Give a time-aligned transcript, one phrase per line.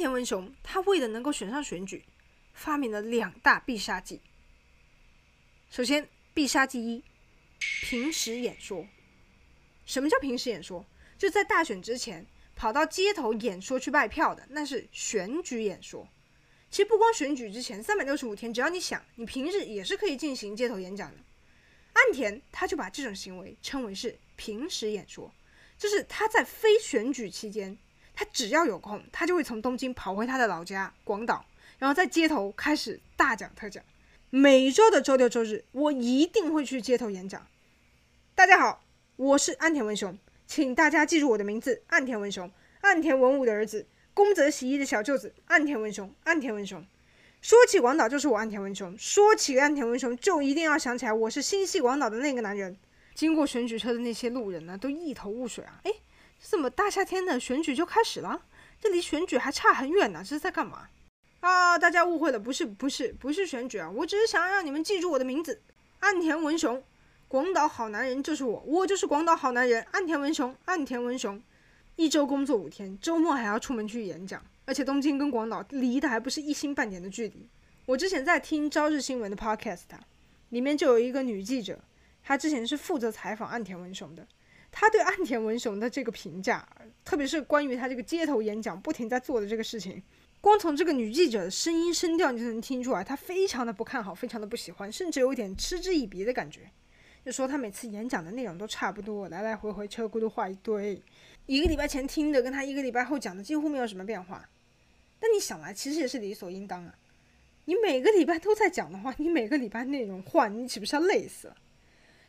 [0.00, 2.02] 田文雄他为了能够选上选举，
[2.54, 4.22] 发明了两大必杀技。
[5.70, 7.04] 首先，必杀技一：
[7.82, 8.86] 平时演说。
[9.84, 10.86] 什么叫平时演说？
[11.18, 12.26] 就在大选之前
[12.56, 16.08] 跑到街头演说去卖票的，那是选举演说。
[16.70, 21.18] 其实不光选举之前三百六十五天，只要你想，你平日也是可以进行街头演讲的。
[21.92, 25.30] 岸田他就把这种行为称为是平时演说，
[25.76, 27.76] 就是他在非选举期间，
[28.14, 31.44] 他只要有空，他就会从东京跑回他的老家广岛，
[31.78, 33.82] 然后在街头开始大讲特讲。
[34.30, 37.46] 每周的周六周日，我一定会去街头演讲。
[38.34, 38.82] 大家好，
[39.16, 42.50] 我是岸田文雄，请大家记住我的名字：岸田文雄，
[42.82, 46.86] 岸田文武的儿子，宫泽喜一的小舅子，岸田文雄，岸田文雄。
[47.42, 52.76] 说起广岛，就是我岸田文雄；说起岸田文雄，就一定要想起来我是心系广岛的那个男人。
[53.14, 55.80] 经过选举车的那些路人呢，都一头雾水啊！
[55.84, 55.90] 哎，
[56.40, 58.42] 这么大夏天的选举就开始了？
[58.80, 60.88] 这离选举还差很远呢，这是在干嘛？
[61.40, 61.78] 啊！
[61.78, 63.90] 大家误会了，不是，不是，不是选举啊！
[63.90, 65.60] 我只是想要让你们记住我的名字，
[66.00, 66.82] 岸田文雄，
[67.28, 71.40] 广岛好男人就是我，我就是广岛好男人，岸田文雄，岸田文雄。
[71.96, 77.46] 一周工作五天，周末还要出门去演讲，而且东京跟广岛离的还不是一星半点的距离。
[77.84, 79.82] 我之前在听朝日新闻的 podcast，
[80.48, 81.78] 里面就有一个女记者，
[82.22, 84.26] 她之前是负责采访岸田文雄的，
[84.70, 86.66] 她对岸田文雄的这个评价，
[87.04, 90.02] 特别是关于他这个街头演讲不停在做的这个事情。
[90.40, 96.62] 光从这个女记者的声音声调，你就能听出来，她非常的不看好，非常的不喜欢，甚至有一点嗤之以鼻的感觉。
[97.22, 101.02] 就说她每次演讲的内容都差不多，来来回回车轱辘话一堆，
[101.44, 104.48] 一个礼拜前听的跟她一个礼拜后讲的几乎没有什么变化。
[105.18, 106.94] 但你想来，其实也是理所应当啊。
[107.66, 111.56] 你每个礼拜都在讲的话，你每个礼拜内容换，你岂不是要累死了？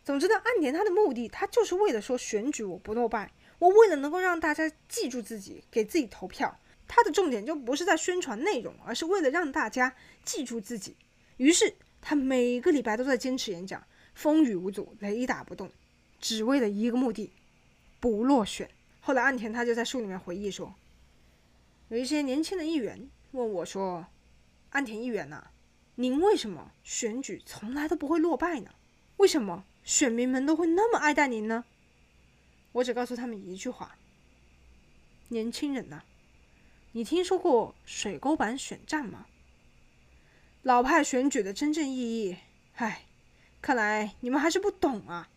[0.04, 6.58] 总之呢，岸田他的目的，他就是为了说选举我不落败，我为了能够让大家记住自己，给自己投票。
[6.88, 10.98] 他的重点就不是在宣传内容，而是为了让大家记住自己。
[11.38, 15.72] 于是他每个礼拜都在坚持演讲，风雨无阻，雷打不动，
[16.20, 17.32] 只为了一个目的：
[18.00, 18.70] 不落选。
[19.00, 20.76] 后来岸田他就在书里面回忆说，
[21.90, 24.08] 有一些年轻的议员问我说
[24.72, 25.48] ：“岸田议员呐，
[25.96, 28.72] 您为什么选举从来都不会落败呢？
[29.18, 31.66] 为什么选民们都会那么爱戴您呢？”
[32.74, 33.98] 我只告诉他们一句话
[35.30, 36.04] ：“年轻人呐。”
[36.94, 39.26] 你听说过水沟版选战吗？
[40.62, 42.38] 老派选举的真正意义，
[42.76, 43.06] 唉，
[43.62, 45.30] 看来你们还是不懂啊。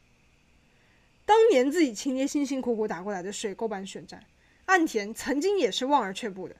[1.25, 4.27] 当年自己亲爹辛辛苦苦打过来的水沟版选战，
[4.67, 6.57] 岸田曾经也是望而却步的。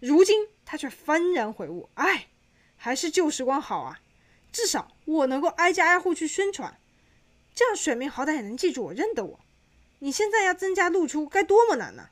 [0.00, 2.28] 如今他却幡然悔悟，唉，
[2.76, 4.00] 还是旧时光好啊！
[4.50, 6.78] 至少我能够挨家挨户去宣传，
[7.54, 9.40] 这样选民好歹也能记住我，认得我。
[10.00, 12.10] 你现在要增加露出，该多么难呢？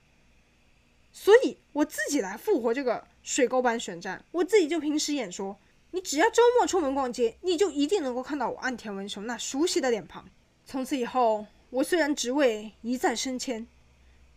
[1.13, 5.59] 所以我自己来复活这个水沟版选战，我自己就平时演说。
[5.95, 10.27] 你只要周末出门逛街，你就一定能够看到我岸田文雄那熟悉的脸庞。
[10.65, 13.67] 从此以后，我虽然职位一再升迁，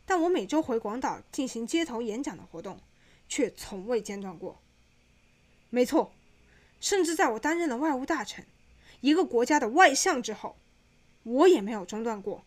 [0.06, 2.82] 但我每周回广岛进行街头演讲的活动，
[3.30, 4.60] 却从未间断过。
[5.70, 6.12] 没错，
[6.82, 8.46] 甚至在我担任了外务大臣，
[9.00, 10.58] 一个国家的外相之后，
[11.26, 12.44] 我也没有中断过。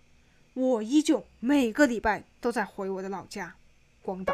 [0.55, 3.53] 我依旧每个礼拜都在回我的老家。
[4.03, 4.33] 广岛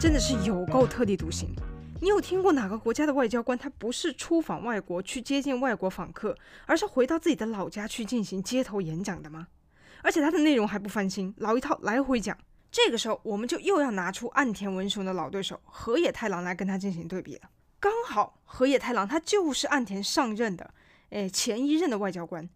[0.00, 1.54] 真的是有够特立独行。
[2.00, 6.36] 你有听过哪个国家的外交官，他不是出访外国去接见外国访客，
[6.66, 9.46] 而是回到自己的老家去进行街头演讲的吗？
[10.02, 12.36] 而且他的内容还不翻新，老一套来回讲。
[12.74, 17.42] 这个时候，我们就又要拿出岸田文雄的老对手河野太郎来跟他进行对比了。
[17.78, 20.68] 刚好河野太郎他就是岸田上任的。
[21.10, 22.50] 哎，前一任的外交官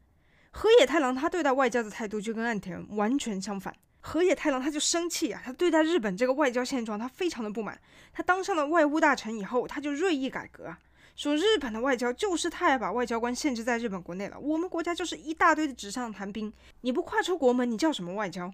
[0.51, 3.73] 河野太郎，他对待外交的态度就跟岸田完全相反。
[4.01, 7.81] 河野太郎他就生气啊，他对待日本这个外交现状，他非常的不满。
[8.13, 10.81] 他当上了外务大臣以后，他就锐意改革啊，
[11.15, 14.37] 说日本的外交就是太把外交官限制在日本国内了。
[14.41, 18.53] 我们国家就是一大堆的纸上谈兵，你不跨出国门，你叫什么外交？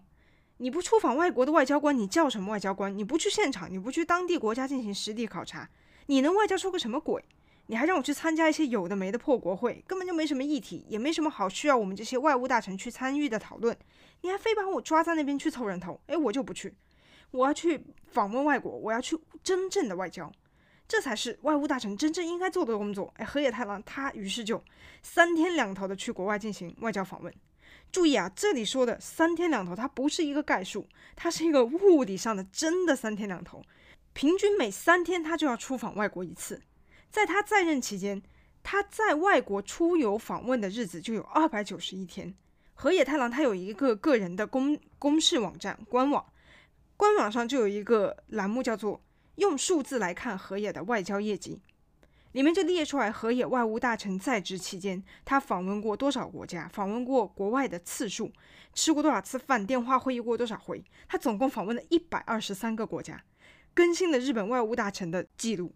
[0.65, 2.97] 你不出访外国的外交官，你叫什么外交官？
[2.97, 5.69] 你不去现场，你不去当地国家进行实地考察，
[6.07, 7.23] 你能外交出个什么鬼？
[7.67, 13.77] 你还让我去参加一些有的没的破国会，根本就没什么议题，也没什么好需要我们这些外务大臣去参与的讨论。
[14.23, 16.75] 你还非把我抓在那边去凑人头，哎，我就不去。
[17.31, 20.33] 我要去访问外国，我要去真正的外交，
[20.89, 23.13] 这才是外务大臣真正应该做的工作。
[23.19, 24.65] 哎，河野太郎他于是就
[25.03, 27.31] 三天两头的去国外进行外交访问。
[27.93, 33.63] 注意啊，这里说的三天两头，它不是一个概述，它是一个物理上的真的三天两头，
[34.13, 36.61] 平均每三天他就要出访外国一次。
[37.11, 38.21] 在他在任期间，
[38.63, 42.35] 他在外国出游访问的日子就有二百九十一天。
[42.75, 46.27] 河野太郎他有一个个人的公公示网站官网，
[46.97, 49.01] 官网上就有一个栏目叫做
[49.37, 51.63] “用数字来看河野的外交业绩”，
[52.35, 58.29] 里面就列出来河野外务大臣在职期间他访问过多少国家，访问过国外的次数，
[58.75, 63.23] 吃过多少次饭，电话会议过多少回，他总共访问了一百二十三个国家，
[63.73, 65.73] 更新了日本外务大臣的记录，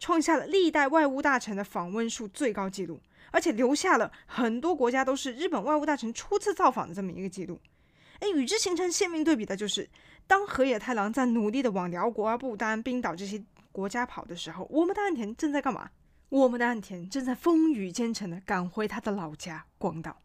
[0.00, 3.00] 创下了历代外务大臣的访问数最高纪录。
[3.32, 7.60] 而且留下了很多国家都是日本外务大臣初次造访的这么一个记录，
[8.18, 9.88] 哎，与之形成鲜明对比的就是，
[10.26, 13.40] 当河野太郎在努力的往辽国啊、不丹、冰岛这些
[13.70, 15.88] 国家跑的时候，我们的岸田正在干嘛？
[16.30, 20.22] 我们的岸田正在风雨兼程的赶回他的老家广岛。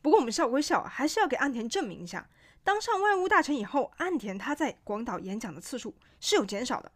[0.00, 2.28] 不过我们笑归笑，还是要给岸田证明一下，
[2.62, 6.92] 当上外务大臣以后，岸田他在广岛演讲的次数是有减少的。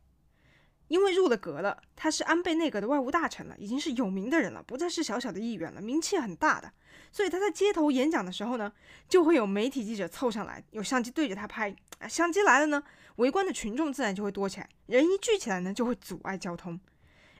[0.86, 6.72] 因为入了阁了，他是安倍内阁的外务大臣了，已经是有名的人了，不再是小小的议员了，名气很大的。
[7.10, 8.72] 所以他在街头演讲的时候呢，
[9.08, 11.74] 就会有媒体记者凑上来，有相机对着他拍。
[12.08, 12.80] 相机来了呢，
[13.16, 16.78] 围观的群众自然就会多起来，人一聚起来呢，就会阻碍交通。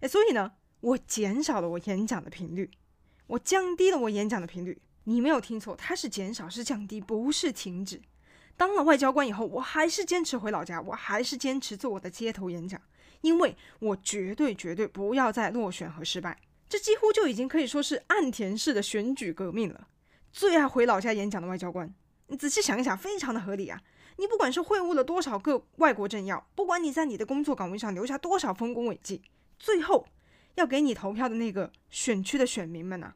[0.03, 2.69] 哎，所以呢，我减少了我演讲的频率，
[3.29, 4.83] 我降低了我演讲的频率。
[5.05, 8.03] 你没有听错，它是减少，是降低，不是停止。
[8.57, 12.81] 当了外交官以后，我还是坚持回老家，我还是坚持做我的街头演讲。
[13.21, 16.37] 因为我绝对绝对不要再落选和失败，
[16.69, 19.87] 这几乎就已经可以说是岸田式的选举革命了。
[20.33, 21.95] 最爱回老家演讲的外交官，
[22.27, 23.81] 你仔细想一想，非常的合理啊。
[24.17, 29.23] 你不管是会晤了多少个外国政要，不管你在你的工作岗位上留下多少丰功伟绩，
[29.63, 30.05] 最后
[30.57, 33.15] 要给你投票的那个选区的选民们呢、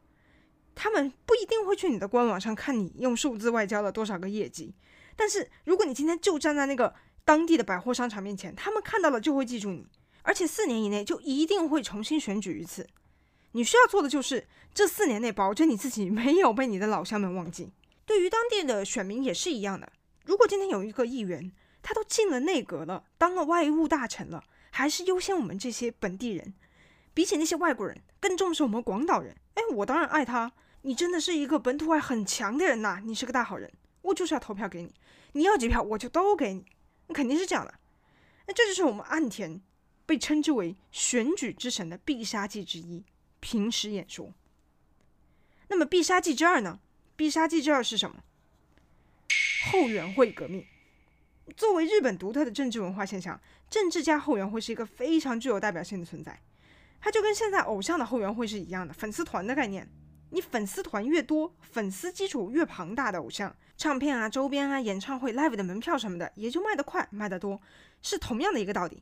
[0.73, 4.73] 他们不一定会去你的官网上看你用数字外交了多少个业绩，
[5.17, 6.95] 但是如果你今天就站在那个
[7.25, 9.85] 当地的百货商场面前，他们看到了就会记住你。
[10.21, 12.87] 而且四年以内就一定会重新选举一次，
[13.51, 17.71] 你需要做的就是这四年内保证你自己没有被你的老乡们忘记。
[18.05, 19.91] 对于当地的选民也是一样的。
[20.23, 21.51] 如果今天有一个议员，
[21.81, 24.43] 他都进了内阁了，当了外务大臣了，
[24.77, 26.53] 还是优先我们这些本地人，
[27.11, 29.35] 比起那些外国人更重视我们广岛人。
[29.55, 30.51] 哎，我当然爱他。
[30.83, 34.93] 你真的是一个本土爱很强的人呐，你是个大好人，我就是要投票给你。
[35.31, 36.63] 你要几票我就都给你，
[37.07, 37.73] 那肯定是这样的。
[38.45, 39.59] 那这就是我们岸田。
[40.05, 43.03] 被称之为选举之神的必杀技之一，
[43.39, 44.31] 平时演说。
[45.69, 46.79] 那么必杀技之二呢？
[47.15, 48.23] 必杀技之二是什么？
[49.71, 50.63] 后援会革命。
[51.55, 53.39] 作为日本独特的政治文化现象，
[53.69, 56.39] 政治家后援会是一个非常具有代表性的存在。
[56.99, 59.87] 它就跟现在偶像的后援会是一样的，粉丝团的概念。
[60.31, 67.61] 你粉丝团越多，粉丝基础越庞大的偶像，唱片啊、周边啊、演唱会、live 的门票什么的，也就卖得快、卖得多，
[68.01, 69.01] 是同样的一个道理。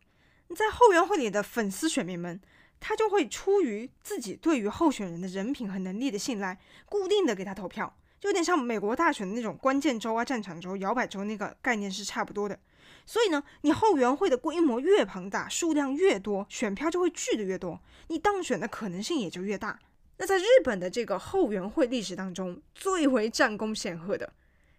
[0.56, 2.40] 在后援会里的粉丝选民们，
[2.80, 12.60] 他就会出于自己对于候选人的人品和能力的信赖，固定的给他投票，就有点像美国大选的那种关键州啊、战场州、摇摆州那个概念是差不多的。
[13.06, 19.80] 所以呢，你后援会的规模越庞大，数量越多，选票就会聚的越多，你当选的可能性也就越大。
[20.18, 24.34] 那在日本的这个后援会历史当中，最为战功显赫的，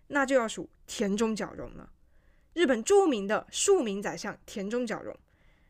[0.08, 1.90] 那就要数田中角荣了。
[2.54, 5.14] 日本著名的庶民宰相田中角荣。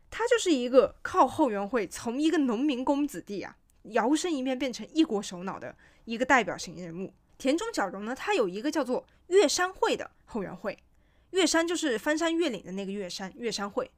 [0.09, 5.75] 他就是一个靠后援会从一个农民工子弟啊，摇身一变变成一国首脑的
[6.05, 7.13] 一个代表性人物。
[7.37, 10.77] 田中角荣呢，他有一个叫做月山会的后援会，
[11.31, 13.89] 岳山就是翻山越岭的那个越山，岳山会。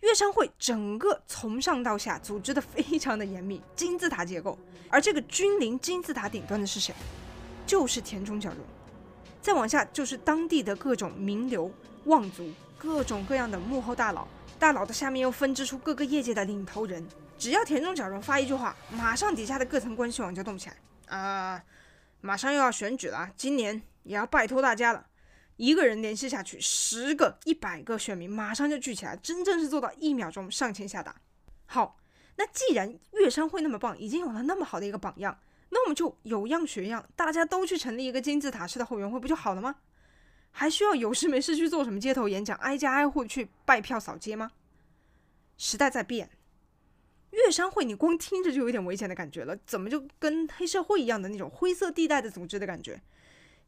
[0.00, 4.58] 岳山会整个从上到下组织的非常的严密，金字塔结构。
[4.88, 6.94] 而这个君临金字塔顶端的是谁？
[7.66, 8.58] 就是田中角荣。
[9.40, 11.72] 再往下就是当地的各种名流
[12.04, 14.28] 望族，各种各样的幕后大佬。
[14.58, 17.06] 大佬的下面又分支出各个业界的领头人，
[17.38, 20.76] 只要田中角荣发一句话，马上底下的各层关系网就动起来
[21.16, 21.62] 啊、
[22.20, 25.06] 马上又要选举了，今年也要拜托大家了。
[25.56, 31.16] 一个人联系下去，十个、一百个选民马上就聚起来，真正是做到一秒钟上签下达。
[31.64, 31.98] 好，
[32.36, 35.38] 那既然越山会那么棒，已经有了那么好的一个榜样，
[35.70, 39.76] 那我们就有样学样，大家都去成立一个金字塔式的后援会，不就好了吗？
[40.50, 44.52] 还需要有事没事去做什么街头演讲，挨家挨户去拜票扫街吗？
[45.58, 46.30] 时代在变，
[47.30, 53.02] 越山会你光听着就有点危险的感觉了，怎么就跟黑社会一样的那种灰色地带的组织的感觉？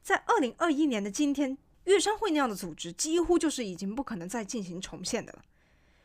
[0.02, 5.42] 在二零二一年的今天，乐商会那样的组织几乎就是已经不可能再进行重现的了。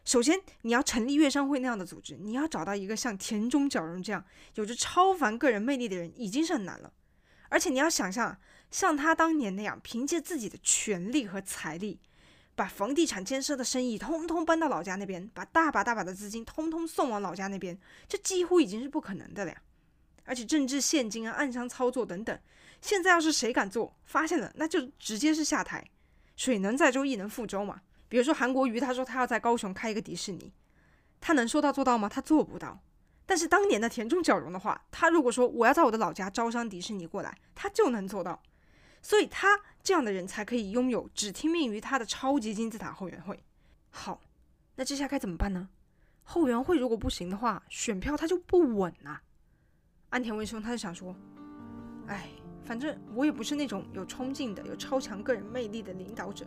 [0.05, 4.23] 首先，你要成立乐商会那样的组织，你要找到一个像田中角荣这样
[4.55, 6.93] 有着超凡个人魅力的人，已经是很难了。
[7.49, 8.37] 而且你要想象，
[8.71, 11.99] 像他当年那样，凭借自己的权力和财力，
[12.55, 19.61] 把房地产建设的生意通通搬到老家那边，把大把大把的资金通通送往老家那边，这几乎已经是不可能的了呀。
[20.25, 22.39] 而且政治献金啊、暗箱操作等等，
[22.83, 25.89] 现在要是谁敢做，发现了那就直接是下台。
[26.35, 27.81] 水能载舟，亦能覆舟嘛。
[28.09, 30.51] 比如说韩国瑜，他说他要在高雄开一个迪士尼，
[31.21, 32.09] 他能说到做到吗？
[32.09, 32.77] 他做不到。
[33.25, 38.43] 但是当年的田中角荣的话，他如果说我要在我的老家招商迪士尼过来，他就能做到。
[39.01, 43.41] 所以他这样的人才可以拥有只听命于他的超级金字塔后援会。
[43.89, 44.19] 好，
[44.75, 45.69] 那接下该怎么办呢？
[46.23, 49.21] 后援会如果不行的话，选票他就不稳啊。
[50.09, 51.15] 安田文雄他就想说，
[52.07, 52.29] 哎，
[52.63, 56.45] 反正我也不是那种有冲劲的、有超强个人魅力的领导者。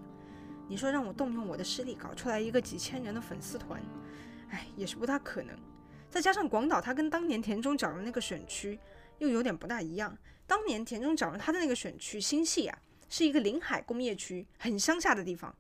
[0.68, 3.80] 你说让我动用我的势力搞出来一个几千人的粉丝团，
[4.50, 5.56] 哎，也是不大可能。
[6.11, 8.78] 再加上广岛，它跟当年田中角荣那个选区
[9.18, 10.16] 又有点不大一样。
[10.46, 15.54] 当年田中角荣他的那个选区新潟啊，是一个临海工业区，很乡下的地方。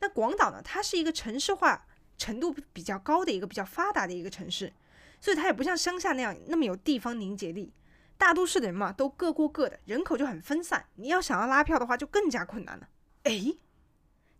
[0.00, 1.86] 那广岛呢，它是一个城市化
[2.18, 4.72] 程度比较高的一个比较发达的一个城市，
[5.20, 7.72] 所以它也不像乡下那样那么有地方凝结力。
[8.20, 10.84] 大都市的人嘛，都各过各的，人口就很分散。
[10.96, 12.86] 你要想要拉票的话，就更加困难了。
[13.22, 13.58] 诶，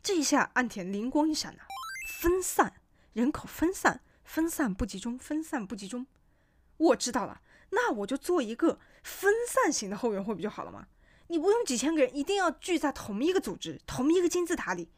[0.03, 1.65] 这一下岸田灵光一闪啊，
[2.21, 2.75] 分散，
[3.15, 4.03] 人口分散。
[4.23, 6.07] 分散不集中，分散不集中，
[6.77, 10.87] 我知道了，那我就做一个分散型的后援会不就好了吗？
[11.27, 14.89] 你不用几千个人一定要聚在同一个组织、同一个金字塔里，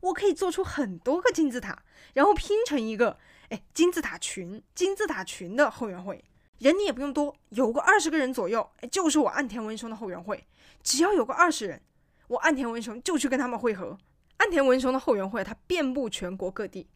[0.00, 1.82] 我可以做出很多个金字塔，
[2.12, 3.18] 然后拼成一个
[3.48, 6.22] 哎金字塔群、金字塔群的后援会，
[6.58, 10.46] 人你也不用多，有个二十个人左右，哎，就是我岸田文雄的后援会，
[10.82, 11.80] 只要有个二十人，
[12.28, 13.98] 我岸田文雄就去跟他们会合。
[14.36, 16.88] 岸田文雄的后援会，它遍布全国各地。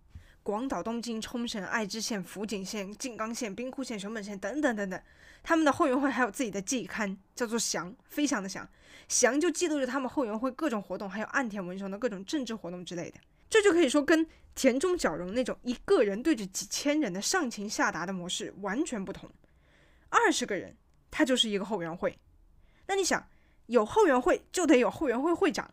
[0.42, 5.02] 广岛、东京、冲绳、爱知县、福井县、静冈县、兵库县、熊本县等等等等，
[5.42, 8.68] 他们的后援会还有自己的季刊，叫做“翔，飞翔的翔，
[9.08, 13.18] 翔就记录着他们后援会各种活动，还有岸田文雄的各种政治活动之类的。
[13.50, 19.28] 这就可以说跟田中角荣那种一个人对着几千人的上情下达的模式完全不同。
[20.08, 20.76] 二十个人，
[21.10, 22.18] 他就是一个后援会。
[22.86, 23.28] 那你想，
[23.66, 25.68] 有后援会就得有后援会会长，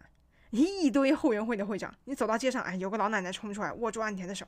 [0.51, 4.45] 一堆后援会的会长，你走到街上，哎，有个老奶奶冲出来握住岸田的手。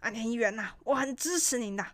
[0.00, 1.86] 岸田议员呐，我很支持您的。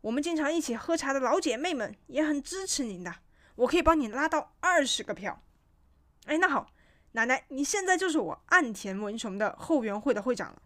[0.00, 3.14] 我们经常一起喝茶的老姐妹们也很支持您的。
[3.54, 5.42] 我可以帮你拉到二十个票。
[6.24, 6.72] 哎，那好，
[7.12, 10.62] 奶奶，你现在就是我岸田文雄的后援会的会长了。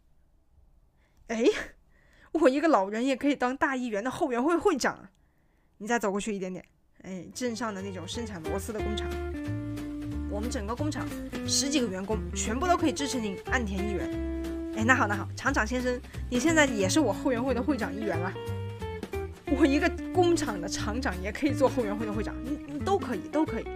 [1.29, 1.45] 哎，
[2.33, 5.11] 我一个老人也可以当大议员的后援会会长。
[5.79, 6.65] 你再走过去一点点，
[7.03, 9.07] 哎，镇上的那种生产螺丝的工厂，
[10.31, 11.07] 我们整个工厂
[11.47, 14.73] 十几个员工全部都可以支持您，岸田议员。
[14.77, 18.33] 哎，那好，那好，厂长先生，你现在也是我后援会的会长一员了。
[19.47, 23.67] 我一个工厂的厂长也可以做后援会的会长，你你都可以，都可以。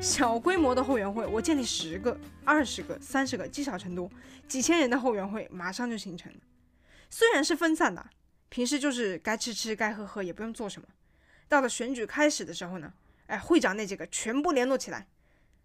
[0.00, 4.10] 小规模的后援会，我建立十个、二十个、三十个，积少成多，
[4.48, 6.38] 几千人的后援会马上就形成了。
[7.08, 8.04] 虽然是分散的，
[8.48, 10.88] 平时就是该吃吃，该喝喝，也不用做什么。
[11.48, 12.92] 到了选举开始的时候呢，
[13.26, 15.06] 哎，会长那几个全部联络起来，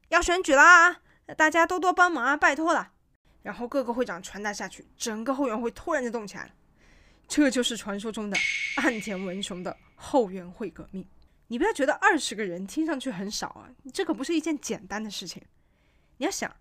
[0.09, 1.01] 要选举啦，
[1.37, 2.93] 大家多多帮忙啊，拜托了。
[3.41, 6.51] 然后各个会长传达下去，整个后援会突然就动起来了。
[7.27, 8.37] 这就是传说中的
[8.77, 11.07] 岸田文雄的后援会革命。
[11.47, 15.41] 你不要觉得二十个人听上去很少啊，这可不是一件简单的事情。
[16.17, 16.53] 你要想，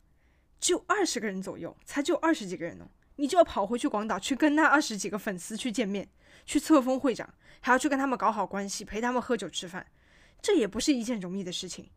[0.60, 6.08] 就二十个人左右，才就二十几个人呢，你就要跑回去广岛去跟那二十几个粉丝去见面，
[6.46, 7.28] 去册封会长，
[7.60, 9.86] 还要去跟他们搞好关系，陪他们喝酒吃饭，
[10.40, 11.88] 这也不是一件容易的事情。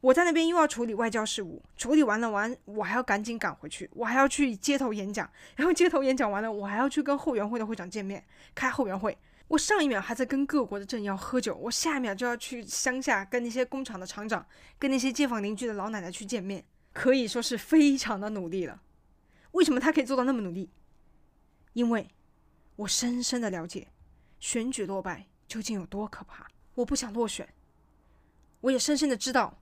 [0.00, 8.24] 我在那边又要处理外交事务，处理完了完，我还要赶紧赶回去，我还要去街头演讲，然后街头演讲完了，我还要去跟后援会的会长见面，
[8.54, 9.18] 开后援会。
[9.48, 14.46] 我上一秒还在跟各国的政要喝酒，我下一秒就要去乡下跟那些工厂的厂长，
[14.78, 16.62] 跟那些街坊邻居的老奶奶去见面，
[16.92, 18.82] 可以说是非常的努力了。
[19.52, 20.70] 为什么他可以做到那么努力？
[21.72, 22.06] 因为
[22.76, 23.88] 我深深的了解，
[24.40, 26.46] 选举落败究竟有多可怕。
[26.74, 27.48] 我不想落选，
[28.60, 29.58] 我也深深的知道。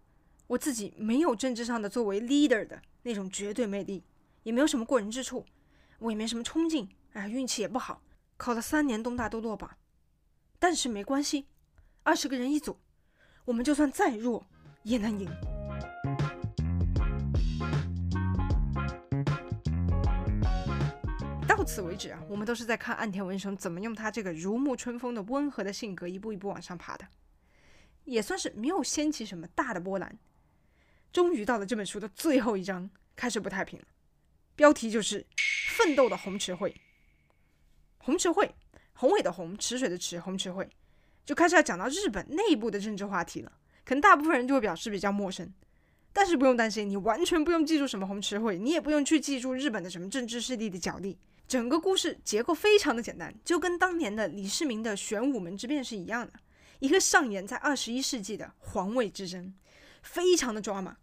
[0.48, 4.04] 我自己没有政治上的作为 leader 的那种绝对魅力，
[4.44, 5.44] 也没有什么过人之处，
[5.98, 8.00] 我也没什么冲劲，哎，运气也不好，
[8.36, 9.76] 考了三年东大都落榜。
[10.60, 11.46] 但是没关系，
[12.04, 12.78] 二十个人一组，
[13.44, 14.46] 我们就算再弱
[14.84, 15.55] 也能赢。
[21.66, 27.06] 此为止啊，我们都是在看岸田文雄怎么用他这个如沐春风的温和的性格，一步一步往上爬的，
[28.04, 30.16] 也算是没有掀起什么大的波澜。
[31.12, 33.84] 终于到了这本书的最后一章，开始不太平了。
[34.54, 35.26] 标题就是
[35.76, 36.74] “奋斗的红池会”。
[37.98, 38.54] 红池会，
[38.94, 40.70] 宏伟的宏，池水的池，红池会，
[41.24, 43.52] 就开始要讲到日本内部的政治话题了。
[43.84, 45.52] 可能大部分人就会表示比较陌生，
[46.12, 51.18] 但是不用担心，你完全不用记住什么红池会，你也不用去记住日本的什么政治势力的角力。
[51.48, 56.32] 整个故事结构非常的简单，就跟当年的李世民的玄武门之变是一样的，
[56.80, 59.54] 一个上演在二十一世纪的皇位之争。
[60.02, 60.96] 非常的抓马。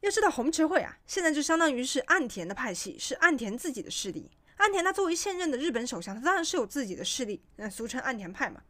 [0.00, 4.30] 要知道洪池会啊，现在就相当于是岸田的派系，是岸田自己的势力。
[4.56, 8.62] 岸田他作为现任的日本首相，他当然是有自己的势力，那俗称岸田派嘛。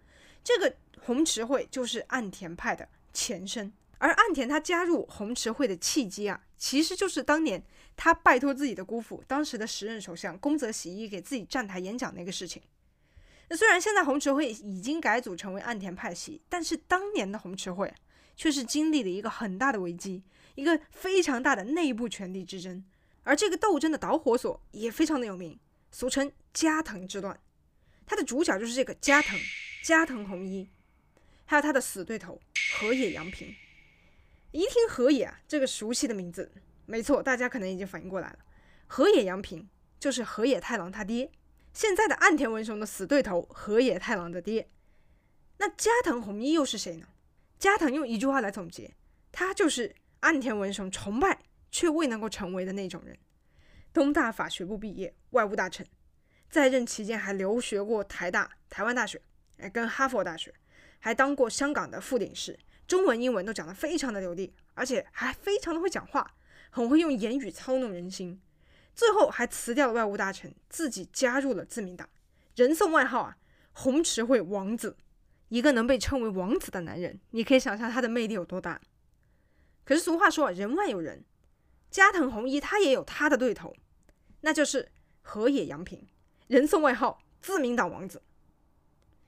[0.42, 7.62] 这个洪池会就是岸田派的前身，而岸田他加入洪池会的契机啊，其实就是当年
[7.96, 12.62] 他拜托自己的姑父，当时的时任首相宫泽喜一给自己站台演讲那个事情。
[13.48, 17.92] 那虽然现在红池会已经改组成为岸田派系，但是当年的红池会
[18.36, 20.22] 却是经历了一个很大的危机，
[20.56, 22.84] 一个非常大的内部权力之争，
[23.22, 25.58] 而这个斗争的导火索也非常的有名。
[25.92, 27.40] 俗称加藤之乱，
[28.04, 29.38] 他的主角就是这个加藤
[29.82, 30.68] 加藤弘一，
[31.46, 32.38] 还有他的死对头
[32.78, 33.54] 河野洋平。
[34.50, 36.52] 一听河野啊这个熟悉的名字，
[36.86, 38.38] 没错，大家可能已经反应过来了，
[38.86, 41.30] 河野洋平就是河野太郎他爹，
[41.72, 44.70] 现在的岸田文雄的死对头河野太郎的爹。
[45.58, 47.08] 那加藤弘一又是谁呢？
[47.58, 48.94] 加藤用一句话来总结，
[49.32, 51.40] 他就是岸田文雄崇拜
[51.70, 53.18] 却未能够成为的那种人。
[53.92, 55.86] 东大法学部毕业，外务大臣，
[56.50, 59.20] 在任期间还留学过台大、台湾大学，
[59.56, 60.54] 哎，跟哈佛大学，
[60.98, 66.34] 还当过香港的副领事，中文、英文都讲得非常的流利，而且还非常的会讲话，
[66.76, 68.38] 很会用言语操弄人心。
[68.94, 72.06] 最后还辞掉了外务大臣，自己加入了自民党，
[72.54, 73.38] 人送外号啊
[73.72, 74.94] “洪池会王子”。
[75.48, 78.78] 一个能被称为王子的男人，你可以想象他的魅力有多大。
[79.86, 81.24] 可是俗话说，人外有人，
[81.90, 83.74] 加藤弘一他也有他的对头。
[84.42, 84.90] 那就是
[85.22, 86.06] 河野洋平，
[86.48, 88.20] 人送外号“自民党王子”。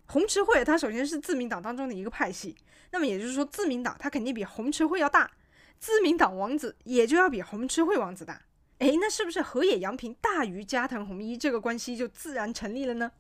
[0.09, 2.55] 洪池会他首先是自民党当中的一个派系，
[2.91, 5.31] 那么也就是说，自民党他肯定比洪池会要大，
[5.79, 8.43] 自民党王子也就要比红池会王子大。
[8.79, 13.13] 诶，那是不是河野洋平大于加藤弘一这个关系就自然成立了呢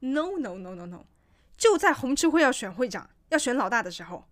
[0.00, 1.04] ？No no no no no，
[1.56, 4.28] 就在红池会要选会长、要选老大的时候，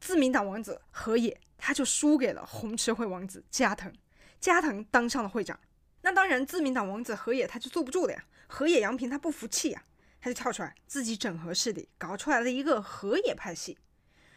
[0.00, 3.92] 自民党王子河野他就输给了红池会王子加藤，
[4.38, 5.58] 加藤当上了会长。
[6.02, 8.24] 那当然，自民党王子河野他就坐不住了呀。
[8.46, 9.82] 河野洋平他不服气呀，
[10.20, 13.76] 他就跳出来自己整合势力，搞出来了一个河野派系。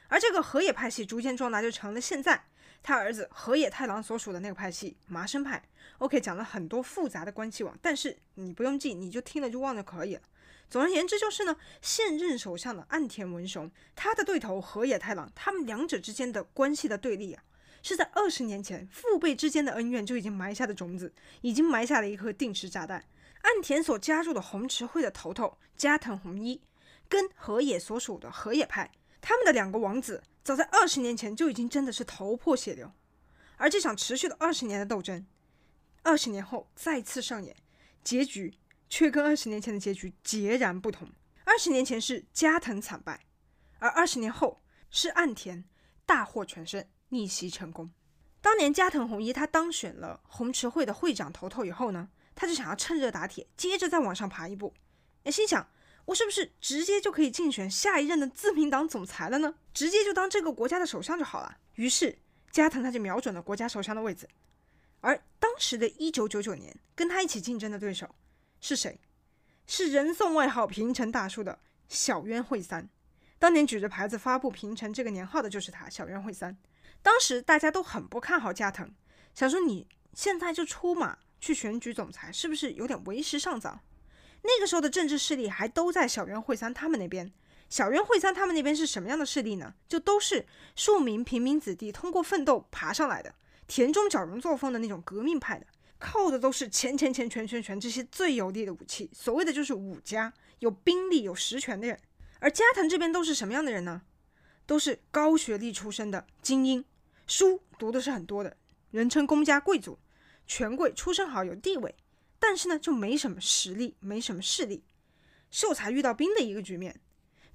[0.09, 2.43] 而这个河野派系逐渐壮大，就成了现在
[2.83, 5.63] 他儿子河野太郎所属的那个派系麻生派。
[5.99, 10.21] OK，讲了很多复杂的关系网，但是你不用记，你就听了就忘就可以了。
[10.69, 17.43] 总而言之，就是呢，现任首相的岸田文雄，他的对头河野太郎，他们两者之间的关系的对立啊。
[17.81, 23.05] 是在二十年前，父辈之间的恩怨就已经埋下的种子，已经埋下了一颗定时炸弹。
[23.41, 26.61] 岸田所加入的红池会的头头加藤弘一，
[27.07, 32.91] 跟河野所属的河野派，他们的两个王子，早在二十年前就已经真的是头破血流。
[33.57, 35.25] 而这场持续了二十年的斗争，
[36.03, 37.55] 二十年后再次上演，
[38.03, 38.57] 结局
[38.89, 41.09] 却跟二十年前的结局截然不同。
[41.43, 43.25] 二十年前是加藤惨败，
[43.79, 45.65] 而二十年后是岸田
[46.05, 46.85] 大获全胜。
[47.11, 47.89] 逆袭成功。
[48.39, 54.75] 当年加藤弘一他当选了红池会的会长头头以后呢，他就想要趁热打铁，接着再往上爬一步。
[55.23, 55.67] 哎，心想
[56.09, 59.53] 我是不是直接就可以竞选下一任的自民党总裁了呢？
[59.75, 61.57] 直接就当这个国家的首相就好了。
[61.75, 62.17] 于是
[62.49, 64.27] 加藤他就瞄准了国家首相的位置。
[65.01, 68.15] 而当时的一九九九年，跟他一起竞争的对手
[68.59, 68.99] 是谁？
[69.67, 72.89] 是人送外号“平成大叔”的小渊惠三。
[73.37, 76.57] 当年举着牌子发布“平成”这个年号的就是他，小渊惠三。
[77.03, 78.91] 当时大家都很不看好加藤，
[79.35, 83.79] 想说你现在就出马去选举总裁，是不是有点为时尚早？
[84.43, 87.31] 那个时候的政治势力还都在小渊惠三他们那边。
[87.69, 89.75] 小渊惠三他们那边是什么样的势力呢？
[89.87, 93.35] 就都是庶民平民子弟通过奋斗爬上来的，
[93.67, 95.67] 田中角荣作风的那种革命派的，
[95.99, 99.09] 靠的都是钱钱钱权权权这些最有力的武器。
[99.13, 101.99] 所谓的就是武家，有兵力有实权的人。
[102.39, 104.01] 而加藤这边都是什么样的人呢？
[104.65, 106.83] 都是高学历出身的精英，
[107.27, 108.55] 书读的是很多的，
[108.91, 109.99] 人称公家贵族，
[110.47, 111.95] 权贵出身好有地位，
[112.39, 114.83] 但是呢就没什么实力，没什么势力，
[115.51, 116.99] 秀才遇到兵的一个局面。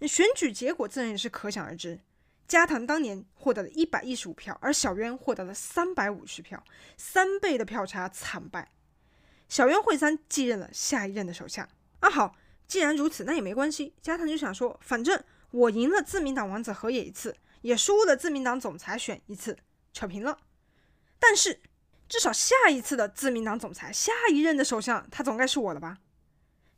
[0.06, 2.00] 选举结果自然也是可想而知，
[2.46, 6.62] 加藤当年获得了一百一十五票，而小渊获得了三百五十票，
[6.96, 8.70] 三倍的票差，惨败。
[9.48, 11.68] 小渊惠三继任了下一任的首相。
[12.00, 12.36] 啊好，
[12.68, 13.94] 既然如此，那也没关系。
[14.02, 15.22] 加藤就想说，反正。
[15.54, 19.56] 我赢了自民党王子河野一次，也输了自民党总裁选一次，
[19.92, 20.36] 扯平了。
[21.20, 21.60] 但是
[22.08, 25.98] 至少下一次的自民党总裁，下一任的首相，他总该是我了吧？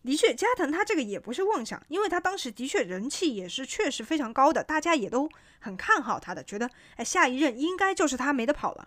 [0.03, 8.87] 的确，加藤他这个也不是妄想，因为他当时的确人气也是确实非常高的，大家也都很看好他的，觉得哎，下一任应该就是他，没得跑了。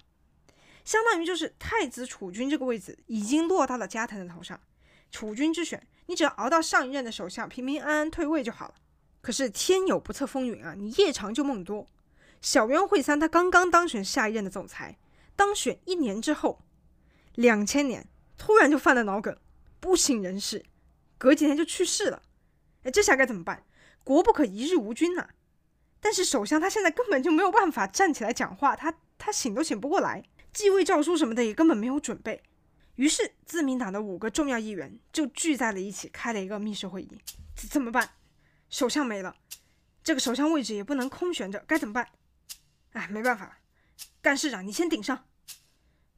[0.86, 4.60] 相当于就是太子储君这个位置已经落到了加藤的头上，
[5.12, 8.76] 储君之选，你只要熬到上一任的首相平平安安退位就好了。
[9.22, 10.74] 可是天有不测风云啊！
[10.78, 11.86] 你夜长就梦多，
[12.42, 14.98] 小渊惠三他刚刚当选下一任的总裁，
[15.40, 16.66] 当选一年之后，
[17.36, 19.40] 两千年突然就犯了脑梗，
[19.80, 20.66] 不省人事，
[21.18, 22.22] 隔几天就去世了。
[22.84, 23.64] 哎，这下该怎么办？
[24.04, 25.30] 国不可一日无君呐、
[26.02, 32.44] 但是首相他现在根本就没有办法站起来讲话，他他醒都醒不过来，继位诏书什么的也根本没有准备。
[32.96, 37.18] 于是自民党的五个重要议员就聚在了一起，开了一个密室会议。
[37.56, 38.10] 怎么办？
[38.70, 39.34] 首相没了，
[40.04, 42.10] 这个首相位置也不能空悬着，该怎么办？
[42.92, 43.60] 哎，没办法，
[44.22, 45.28] 干事长你先顶上。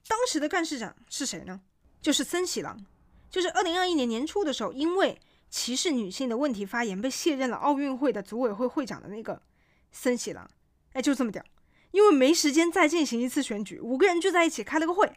[0.07, 1.61] 当时的干事长是谁呢？
[2.01, 2.85] 就是森喜朗，
[3.29, 9.41] 就是二零二一年年初的时候，因为歧视女性的问题发言被卸任了奥运会的组委会会长的那个
[9.91, 10.49] 森喜朗。
[10.93, 11.43] 哎，就这么屌，
[11.91, 15.11] 因为没时间再进行一次选举，五个人聚在一起开了个会，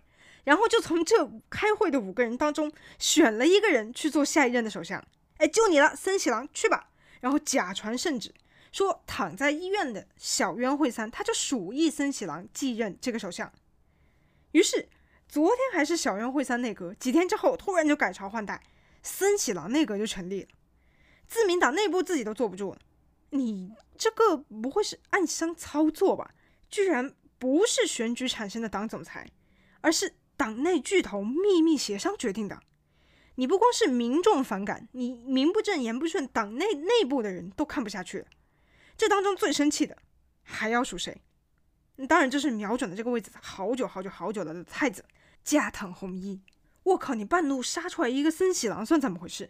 [0.45, 5.03] 然后就从这开会的五个人当中选了一个人去做下一任的首相。
[5.39, 6.91] 哎，就你了，森喜朗，去吧。
[7.21, 8.33] 然后假传圣旨。
[8.71, 13.53] 说躺在医院的小渊惠三，他就鼠疫森喜朗继任这个首相。
[14.55, 14.89] 于是
[15.29, 18.63] 昨天还是小渊惠三内阁，几天之后突然就改朝换代，
[19.03, 20.49] 森喜朗内阁就成立了。
[21.27, 22.79] 自民党内部自己都坐不住了，
[23.31, 26.31] 你这个不会是暗箱操作吧？
[26.71, 29.29] 居然不是选举产生的党总裁，
[29.81, 32.61] 而是党内巨头秘密协商决定的。
[33.35, 38.27] 你不光是民众反感，你名不正言不顺，党内内部的人都看不下去了。
[38.97, 39.99] 这当中最生气的
[40.45, 41.21] 还要数谁？
[42.09, 45.05] 当然就是瞄准了这个位置好久好久好久的太子
[45.45, 46.41] 加藤弘一。
[46.83, 49.49] 我靠，你半路杀出来一个森喜朗，算怎么回事？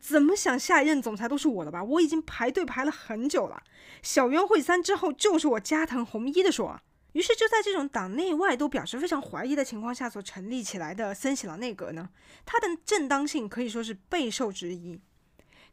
[0.00, 1.82] 怎么想下一任总裁都是我的吧？
[1.84, 3.62] 我已经排队排了很久了。
[4.02, 6.80] 小渊惠三之后就是我加藤弘一的说啊。
[7.12, 12.08] 于是就在这种党内外都表示非常怀疑的情况下所成立起来的森喜朗内阁呢，
[12.46, 15.00] 它的正当性可以说是备受质疑。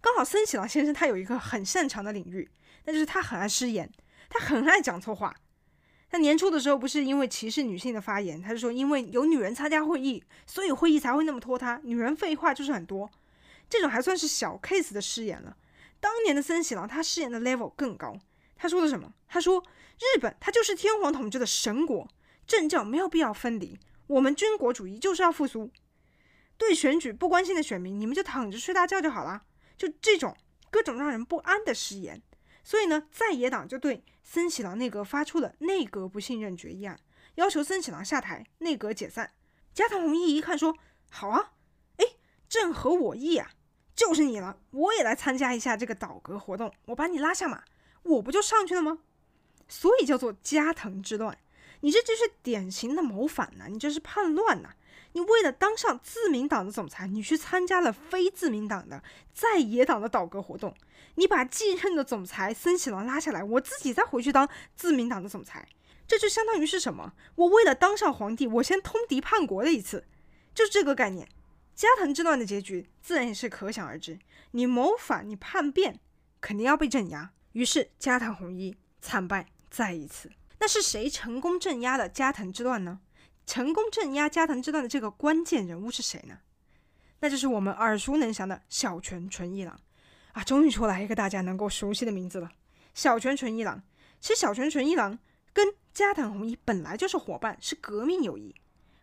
[0.01, 2.49] 刚好森喜朗先生他有一个很擅长的领域。
[2.86, 3.91] 那就是他很爱失言，
[4.30, 5.36] 他很爱讲错话。
[6.10, 11.80] 他年初的时候不是因为歧视女性的发言，他就说因为有女人参加会议，所以会议才会那么拖沓。
[11.84, 13.10] 女人废话就是很多，
[13.70, 15.58] 这种还算是小 case 的失言了。
[16.00, 18.17] 当年的森喜朗他失言的 level 更高。
[18.56, 19.13] 他说的什么？
[19.28, 19.62] 他说
[20.00, 22.08] 日本他就是天皇统治的神国，
[22.46, 25.70] 政教没有必要分离，我们军国主义就是要复苏。
[26.58, 29.43] 对选举不关心的选民，你们就躺着睡大觉就好了。
[29.78, 30.36] 就这种
[30.72, 32.20] 各种让人不安的失言。
[32.63, 37.00] 所以呢，在野党就对森喜朗内阁发出了内阁不信任决议案，
[37.36, 39.32] 要求森喜朗下台，内阁解散。
[39.74, 40.76] 加藤弘一一看说
[41.10, 41.54] ：“好啊，
[41.96, 42.06] 哎，
[42.50, 43.52] 正合我意啊，
[43.96, 47.63] 就是你了，我也来参加一下这个倒阁活动，我把你拉下马，
[48.04, 49.00] 我不就上去了吗？
[49.70, 51.38] 所以叫做加藤之乱。
[51.80, 54.74] 你这就是典型的谋反呐，你这是叛乱呐。”
[55.13, 59.02] 你为了当上自民党的总裁，你去参加了非自民党的
[59.34, 60.74] 在野党的倒戈活动，
[61.15, 65.67] 你把继任的总裁森喜朗拉下来，我自己再回去当自民党的总裁，
[66.08, 67.13] 这就相当于是什么？
[67.36, 70.06] 我为了当上皇帝，我先通敌叛国了一次，
[70.54, 71.28] 就是这个概念。
[71.76, 74.17] 加藤之乱的结局自然也是可想而知，
[74.52, 76.00] 你谋反，你叛变，
[76.41, 77.32] 肯定要被镇压。
[77.52, 80.32] 于是加藤弘一惨败再一次。
[80.60, 83.00] 那是谁成功镇压了加藤之乱呢？
[83.48, 86.38] 成功镇压加藤之乱的这个关键人物是谁呢？
[87.22, 89.80] 那就是我们耳熟能详的小泉纯一郎
[90.34, 90.44] 啊！
[90.44, 92.52] 终于出来一个大家能够熟悉的名字了。
[92.94, 93.82] 小泉纯一郎，
[94.20, 95.18] 其实小泉纯一郎
[95.54, 98.54] 跟加藤弘一本来就是伙伴，是革命友谊，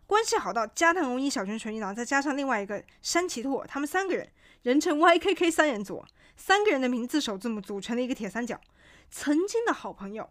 [0.05, 4.31] 关系好到加藤弘一、小泉纯一郎再加上另外一个山崎拓，他们三个人
[4.61, 6.05] 人称 YKK 三人组，
[6.37, 8.61] 三个人的名字首字母组成了一个铁三角，
[9.09, 10.29] 曾经的好朋友，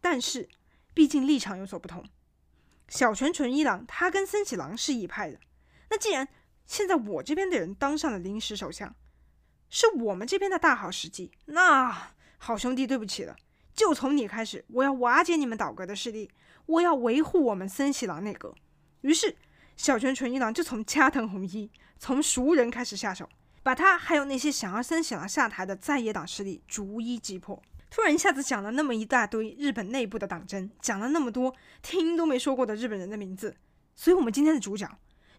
[0.00, 0.48] 但是
[0.92, 2.04] 毕竟立场有所不同。
[2.92, 5.40] 小泉纯一郎，他跟森喜朗是一派的。
[5.88, 6.28] 那既然
[6.66, 8.94] 现在我这边的人当上了临时首相，
[9.70, 11.32] 是我们这边的大好时机。
[11.46, 13.34] 那好兄弟，对不起了，
[13.72, 16.30] 就从你开始，我要瓦解你们倒阁的势力，
[16.66, 18.54] 我要维护我们森喜朗内阁。
[19.00, 19.34] 于是，
[19.74, 23.26] 小泉纯一郎就从加藤弘一，从熟人开始下手，
[23.62, 27.62] 把他还有那些想要森喜朗下台的在野党势力逐一击破。
[27.94, 33.54] 突然一下子讲了那么一大堆日本内部的党争，讲了那么多听都没说过的日本人的名字，
[33.94, 34.88] 所以我们今天的主角，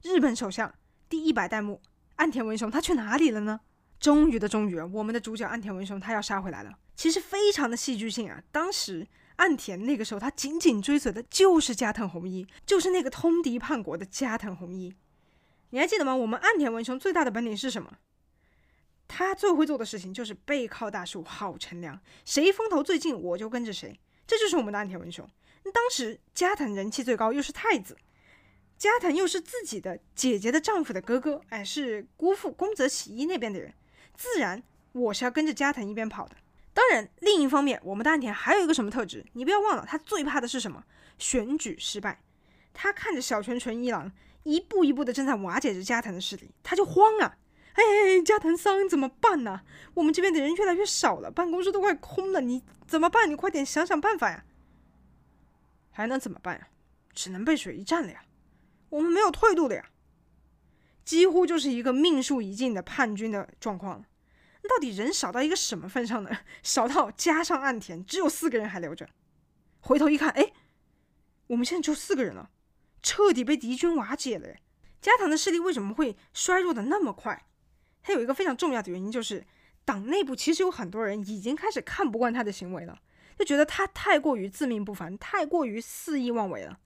[0.03, 0.71] 日本首相
[1.09, 1.81] 第一百代目
[2.17, 3.59] 岸田文雄，他去哪里了呢？
[3.99, 8.43] 终于的终于，我们的主角岸田文雄他要杀回来了，其实非常的戏剧性啊！
[8.51, 14.93] 当时岸田那个时候他紧紧追随的就是加藤弘一，就是那个通敌叛国的加藤弘一，
[15.71, 16.15] 你还记得吗？
[16.15, 17.93] 我们岸田文雄最大的本领是什么？
[19.15, 25.29] 他最会做的事情就是背靠大树好乘凉，谁风头最劲我就跟着谁，这就是我们的岸田文雄。
[25.71, 27.95] 当时加藤人气最高，又是太子，
[28.75, 33.75] 加藤又是自己的姐姐的丈夫的哥哥，哎，是姑父宫泽喜一那边的人，
[34.15, 36.35] 自然我是要跟着加藤一边跑的。
[36.73, 39.23] 当然，另一方面，我们的岸田还有一个什么特质？
[39.33, 40.83] 你不要忘了，他最怕的是什么？
[41.19, 42.23] 选举失败。
[42.73, 47.37] 他看着小泉纯一郎一步一步的正在瓦解着加藤的势力，他就慌啊！
[47.73, 49.61] 哎，加藤桑怎么办呢、
[49.95, 53.29] 我们这边的人越来越少了，办公室都快空了，你怎么办？
[53.29, 54.45] 你快点想想办法呀！
[55.91, 56.67] 还能怎么办呀？
[57.13, 58.23] 只能背水一战了呀！
[58.89, 59.89] 我们没有退路了呀！
[61.03, 64.05] 几乎就是一个命数已尽的叛军的状况了。
[64.61, 66.29] 那到底人少到一个什么份上呢？
[66.61, 69.09] 少到加上岸田，只有四个人还留着。
[69.81, 70.53] 回头一看，哎，
[71.47, 72.49] 我们现在就四个人了，
[73.01, 74.55] 彻底被敌军瓦解了。
[75.01, 77.45] 加藤的势力为什么会衰弱的那么快？
[78.03, 79.43] 他有一个非常重要的原因，就是
[79.83, 82.99] 党内部其实有很多人已经开始看不惯他的行为了，
[83.39, 86.77] 就觉得他太过于自命不凡，太过于肆意妄为了。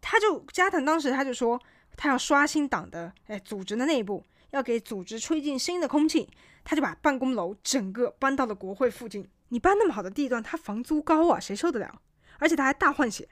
[0.00, 1.60] 他就加藤当时他就说，
[1.96, 4.24] 他要刷新党的哎组织的内部。
[4.50, 6.30] 要给组织吹进新的空气，
[6.64, 9.28] 他就把办公楼整个搬到了国会附近。
[9.48, 12.00] 你搬那么好的地段，他房租高啊，谁受得了？
[12.38, 13.28] 而且他还大换血，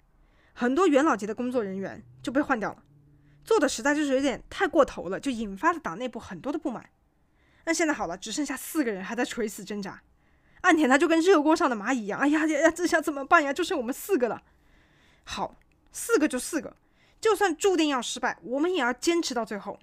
[0.53, 2.83] 很多元老级的工作人员就被换掉了，
[3.44, 6.88] 做的实在就是有点太过头了，就引发了党内部很多的不满。
[7.64, 10.02] 那现在好了，只剩下四个人还在垂死挣扎，
[10.62, 13.52] 岸田他就跟热锅上的蚂蚁一样，哎呀呀呀，这下怎么办呀？
[13.52, 14.42] 就剩我们四个了。
[15.24, 15.57] 好，
[15.92, 16.76] 四个就四个，
[17.20, 19.78] 就算注定要失败，我们也要坚持到最后。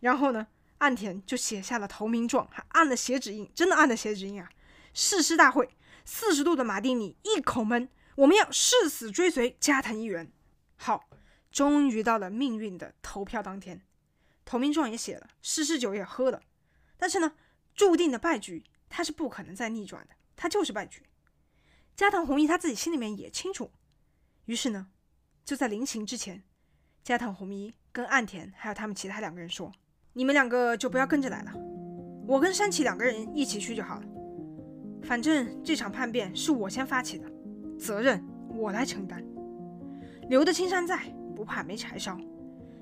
[0.00, 0.48] 然后呢？
[0.78, 4.48] 岸田就写下了投名状，还按了血指印，真的按了血指印啊！
[4.94, 5.68] 誓师大会，
[6.04, 10.30] 四十度的马丁尼一口闷，我们要誓死追随加藤议员。
[10.76, 11.07] 好，
[11.50, 13.82] 终于到了命运的投票当天，
[14.44, 16.42] 投名状也写了，誓师酒也喝了，
[16.96, 17.32] 但是呢，
[17.74, 21.02] 注定的败局他是不可能再逆转的，他就是败局。
[21.96, 23.70] 加藤弘一他自己心里面也清楚，
[24.44, 24.88] 于是呢，
[25.44, 26.44] 就在临行之前，
[27.02, 29.72] 加藤弘一跟岸田还有他们其他两个人说。
[30.12, 31.52] 你们两个就不要跟着来了，
[32.26, 34.06] 我跟山崎两个人一起去就好了。
[35.02, 37.30] 反正这场叛变是我先发起的，
[37.78, 39.24] 责任我来承担。
[40.28, 42.18] 留得青山在，不怕没柴烧。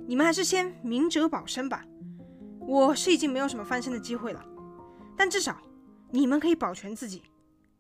[0.07, 1.85] 你们还是先明哲保身吧。
[2.61, 4.42] 我是已经没有什么翻身的机会了，
[5.14, 5.61] 但至少
[6.11, 7.23] 你们可以保全自己，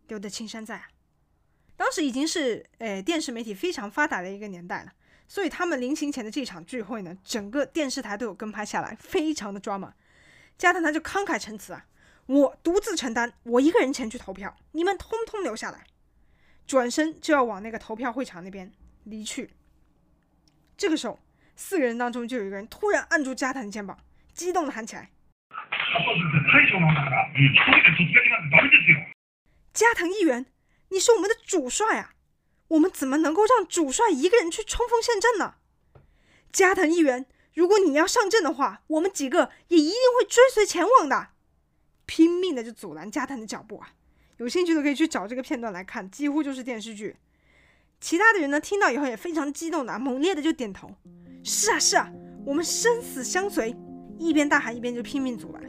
[0.08, 0.86] 留得青山在啊。
[1.78, 4.92] 当时已经是诶电视媒体非常发达的一个年代了。
[5.26, 9.94] 所以他们临行前的这场聚会呢，整个电视台都有跟拍下来，非常的抓马。
[10.58, 11.86] 加藤他就慷慨陈词啊，
[12.26, 15.86] 我独自承担，我一个人前去投票，你们通通留下来。
[16.66, 18.70] 转身就要往那个投票会场那边
[19.04, 19.50] 离去。
[20.76, 21.18] 这个时候，
[21.56, 23.98] 四个人当中就有一个人突然按住加藤的肩膀，
[24.34, 25.10] 激动的喊起来
[29.72, 30.44] ：“加藤议员，
[30.90, 32.12] 你是我们的主帅啊！”
[32.68, 35.54] 我们怎么能够让主帅一个人去冲锋陷阵呢？
[36.52, 41.28] 加藤议员，如果你要上阵的话，我们几个也一定会追随前往的。
[42.06, 43.94] 拼命的就阻拦加藤的脚步啊！
[44.38, 47.16] 有兴趣的可以去找这个片段来看，几乎就是电视剧。
[48.00, 50.90] 其他的人呢，听到以后也非常激动的，猛烈的就点头
[51.42, 52.12] ：“是啊，是啊，
[52.44, 53.74] 我们生死相随。”
[54.18, 55.62] 一边大喊一边就拼命阻拦。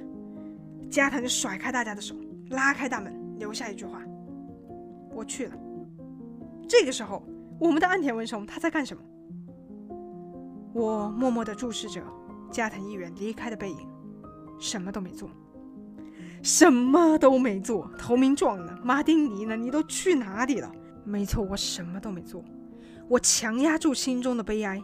[0.89, 2.15] 加藤就甩开大家的手，
[2.49, 4.01] 拉开大门，留下一句话
[5.13, 5.55] ：“我去了。”
[6.67, 7.25] 这个时候，
[7.59, 9.03] 我们的岸田文雄他在干什么？
[10.73, 12.01] 我默默地注视着
[12.51, 13.89] 加藤议员离开的背影，
[14.59, 15.29] 什么都没做，
[16.43, 17.89] 什么都没做。
[17.97, 18.77] 投名状呢？
[18.83, 19.55] 马丁尼呢？
[19.55, 20.71] 你都去哪里了？
[21.07, 22.43] 没错，我什么都没做，
[23.07, 24.81] 我强压住心中的悲哀，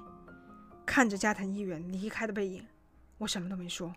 [0.85, 2.65] 看着加藤议员离开的背影，
[3.17, 3.93] 我什么都没说。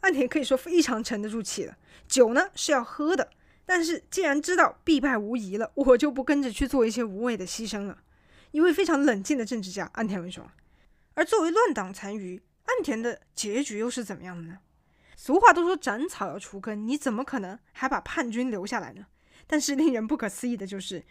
[0.00, 3.30] 岸田可以说非常沉得住气了，酒呢是要喝的。
[3.64, 7.98] 但是，既然知道必败无疑了，我就不跟着去做一些无谓的牺牲了。
[8.50, 10.46] 一位非常冷静的政治家岸田文雄，
[11.14, 14.58] 而作为乱党残余，岸田的结局又是怎么样的呢？
[15.16, 19.06] 俗话都说斩草要除根，你怎么可能还把叛军留下来呢？
[19.46, 21.04] 但是令人不可思议的就是，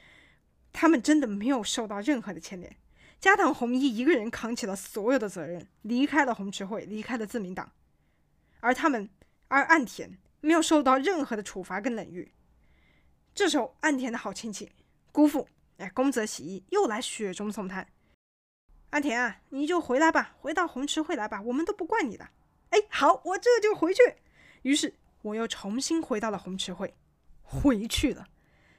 [0.74, 2.76] 他们真的没有受到任何的牵连。
[3.20, 7.72] 加藤弘一一个人扛起了所有的责任，离开了红池会，离开了自民党，
[8.60, 9.10] 而他们，
[9.48, 12.32] 而岸田没有受到任何的处罚跟冷遇。
[13.34, 14.72] 这时候，岸田的好亲戚
[15.12, 17.88] 姑父哎，宫泽喜一又来雪中送炭。
[18.92, 22.30] 岸田啊，你就回来吧，回到红池会来吧，我们都不怪你的。
[22.70, 24.02] 哎，好，我这就回去。
[24.62, 26.94] 于是，我又重新回到了红池会，
[27.46, 28.28] 回去了。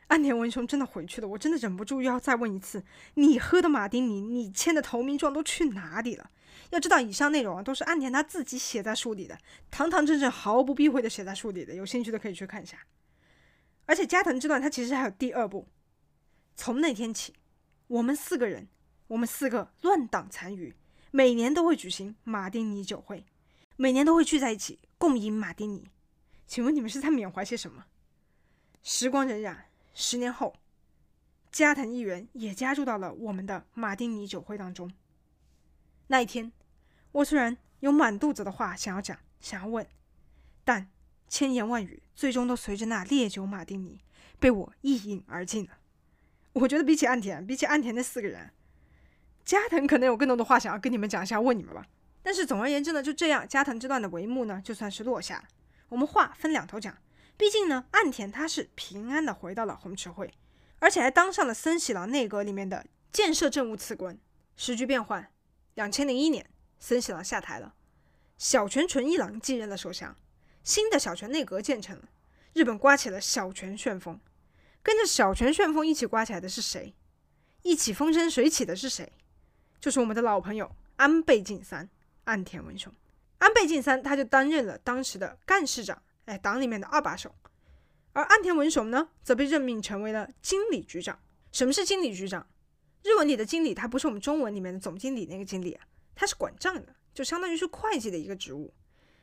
[0.09, 6.31] 岸田文雄真的回去了，我真的忍不住又要再问一次：你喝的马丁尼，你签的投名状都去哪里了？
[6.71, 9.37] 要知道，以上内容啊，都是岸田他自己写在书里的，
[9.71, 11.75] 堂堂正正、毫不避讳的写在书里的。
[11.75, 12.79] 有兴趣的可以去看一下。
[13.87, 15.67] 而且加藤这段他其实还有第二部。
[16.55, 17.35] 从那天起，
[17.89, 18.69] 我们四个人，
[19.09, 20.75] 我们四个乱党残余，
[21.11, 23.25] 每年都会举行马丁尼酒会，
[23.77, 25.89] 每年都会聚在一起共饮马丁尼。
[26.47, 27.87] 请问你们是在缅怀些什么？
[28.89, 29.57] 时光荏苒，
[29.95, 30.55] 十年后，
[31.51, 34.93] 加藤议员也加入到了我们的马丁尼酒会当中。
[36.07, 36.53] 那一天，
[37.11, 39.85] 我虽然有满肚子的话想要讲，想要问，
[40.63, 40.89] 但
[41.27, 44.01] 千言万语最终都随着那烈酒马丁尼
[44.39, 45.79] 被我一饮而尽了。
[46.53, 48.53] 我觉得比起岸田，比起岸田那四个人，
[49.45, 51.85] 加藤可能有更多的话想要跟你们讲，想要问你们吧。
[52.23, 55.45] 但是总而言之呢，就这样，加藤这段的帷幕呢，就算是落下了。
[55.89, 56.97] 我们话分两头讲。
[57.37, 60.33] 毕竟呢，岸田他是平安的回到了红池会，
[60.79, 64.19] 而且还当上了森喜朗内阁里面的建设政务次官。
[64.57, 65.31] 时局变换，
[65.75, 66.49] 两千零一年，
[66.81, 67.75] 森喜朗下台了，
[68.39, 70.17] 小泉纯一郎继任了首相，
[70.65, 72.09] 新的小泉内阁建成了。
[72.55, 74.19] 日本刮起了小泉旋风，
[74.83, 76.95] 跟着小泉旋风一起刮起来的是谁？
[77.61, 79.13] 一起风生水起的是谁？
[79.79, 81.91] 就是我们的老朋友安倍晋三，
[82.25, 82.91] 岸田文雄。
[83.39, 86.03] 安倍晋三他就担任了当时的干事长。
[86.27, 87.35] 哎，党里面的二把手，
[88.13, 91.19] 而岸田文雄呢，则被任命成为了经理局长。
[91.51, 92.47] 什么是经理局长？
[93.03, 95.79] 日文里的经理，他不是我们中文里面的总经理那个经理
[96.15, 98.75] 他，是管账的，就相当于是会计的一个职务。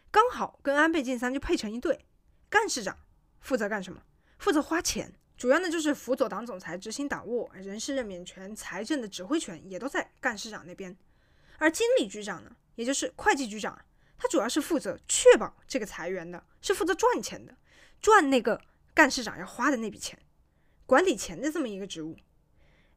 [0.10, 2.06] 刚好跟安倍晋三就配成一对。
[2.50, 2.98] 干事长
[3.42, 4.02] 负责干什么？
[4.38, 10.96] 负责花钱，主要呢就是辅佐党总裁执行党务，人事任免权、财政的指挥权也都在干事长那边。
[11.58, 13.78] 而经理局长呢，也就是会计局长。
[14.18, 17.56] 他主要是负责确保这个裁员的，是负责赚钱的，
[18.02, 18.62] 赚那个
[18.94, 20.18] 干事长要花的那笔钱，
[20.86, 22.18] 管理钱的这么一个职务。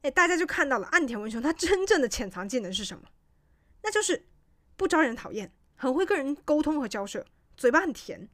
[0.02, 3.04] 哎，大家就看到了岸田文雄他真正的潜藏技能是什么？
[3.82, 4.26] 那就是
[4.76, 7.24] 不招人讨厌，很会跟人沟通和交涉，
[7.56, 8.28] 嘴巴很甜。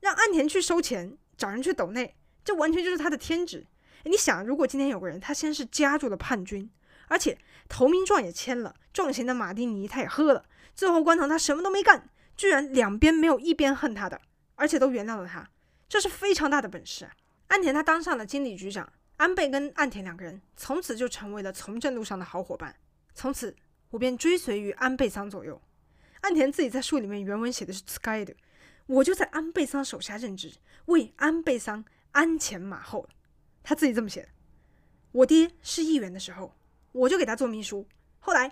[0.00, 2.14] 让岸田去收钱，找人去抖内，
[2.44, 3.66] 这完全就是他的天职。
[4.04, 6.70] 你想，如果今天有个人，他先是加入了叛军，
[7.08, 7.38] 而且
[7.68, 10.44] 投名状也签了，壮行的马丁尼他也喝了。
[10.74, 14.20] 最后关头，他什么都没干，居然两边没有一边恨他的，
[14.56, 15.48] 而且都原谅了他，
[15.88, 17.08] 这是非常大的本事！
[17.46, 22.74] 岸田他当上了经理局长，安倍跟岸田两个人从此就成为了从政路上的好伙伴。
[23.14, 23.54] 从此，
[23.90, 25.60] 我便追随于安倍桑左右。
[26.22, 28.34] 岸田自己在书里面原文写的是“sky 的”，
[28.86, 30.52] 我就在安倍桑手下任职，
[30.86, 33.08] 为安倍桑鞍前马后。
[33.62, 34.28] 他自己这么写的。
[35.12, 36.56] 我爹是议员的时候，
[36.90, 37.86] 我就给他做秘书，
[38.18, 38.50] 后来。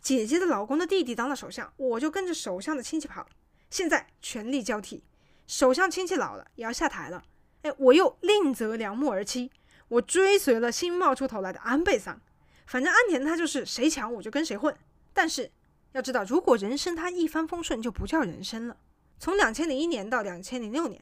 [0.00, 3.26] 姐姐的老公的弟弟当了首相，我就跟着首相的亲戚跑。
[3.68, 5.04] 现在权力交替，
[5.46, 7.22] 首相亲戚老了也要下台了，
[7.62, 9.50] 哎，我又另择良木而栖，
[9.88, 12.20] 我追随了新冒出头来的安倍桑。
[12.66, 14.74] 反正岸田他就是谁强我就跟谁混。
[15.12, 15.50] 但是
[15.92, 18.76] 要知道，如果人生他一帆风顺，就不叫人生了。
[19.18, 21.00] 从两千零一年到两千零六年，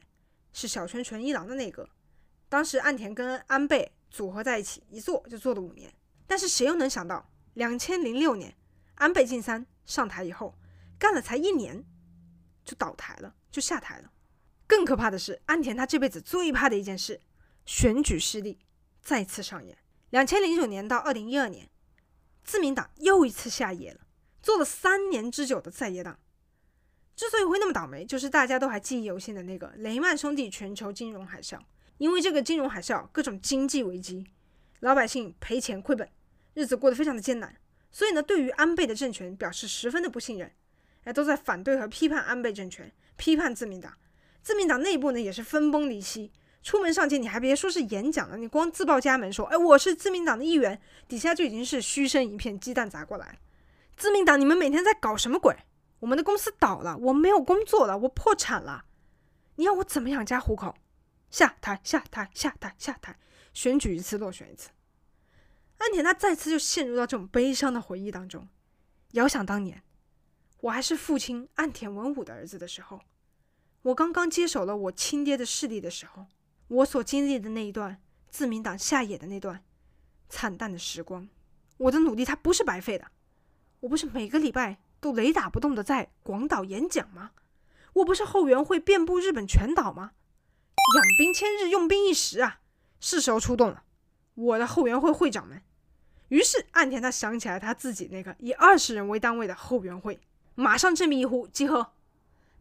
[0.51, 1.87] 是小泉纯一郎的内阁，
[2.49, 5.91] 当时岸田跟安倍组合在一起，一做就做了五年。
[6.27, 8.53] 但是谁又能想到，两千零六年。
[8.99, 10.57] 安倍晋三上台以后，
[10.99, 11.83] 干了才一年，
[12.65, 14.11] 就倒台了，就下台了。
[14.67, 17.21] 更可怕的是，安田他这辈子最怕的一件事——
[17.65, 18.59] 选举失利
[19.01, 19.77] 再次上演。
[20.09, 21.69] 两千零九年到二零一二年，
[22.43, 24.01] 自民党又一次下野了，
[24.41, 26.19] 做了三年之久的在野党。
[27.15, 31.59] 之所以会那么倒霉，就是大家都还记忆犹新的那个雷曼兄弟全球金融海啸。
[31.97, 34.27] 因为这个金融海啸，各种经济危机，
[34.81, 36.09] 老百姓赔钱亏本，
[36.53, 37.55] 日子过得非常的艰难。
[37.91, 40.51] 所以呢，对于安倍的政权表示十分的不信任，
[41.03, 43.93] 哎，都在反对和批判安倍政权，批判自民党。
[44.41, 46.31] 自民党内部呢也是分崩离析。
[46.61, 53.39] 出门上街，你还别说是演讲了，你光自报家门说，哎，我是自民党的议员，底下就已经是嘘声一片，鸡蛋砸过来。
[53.95, 55.55] 自民党，你们每天在搞什么鬼？
[55.99, 58.83] 我们的公司倒了，我没有工作了，我破产了，
[59.55, 60.75] 你要我怎么养家糊口？
[61.31, 63.17] 下台，下台，下台，下台，
[63.53, 64.69] 选举一次落选一次。
[65.79, 68.47] 岸田他再次就陷入到这种悲伤的回忆当中。
[69.13, 69.81] 遥想当年，
[70.61, 73.01] 我还是父亲岸田文武的儿子的时候，
[73.81, 76.27] 我刚刚接手了我亲爹的势力的时候，
[76.67, 79.63] 我所经历的那一段自民党下野的那段
[80.27, 81.27] 惨淡的时光，
[81.77, 83.07] 我的努力它不是白费的。
[83.79, 87.31] 我不是每个礼拜都雷打不动的在广岛演讲吗？
[87.93, 90.11] 我不是后援会遍布日本全岛吗？
[90.95, 92.59] 养兵千日，用兵一时啊，
[92.99, 93.83] 是时候出动了，
[94.35, 95.63] 我的后援会会长们。
[96.29, 100.19] 于是岸田他想起来他自己那个以二十人为单位的后援会，
[100.55, 101.91] 马上这么一呼集合，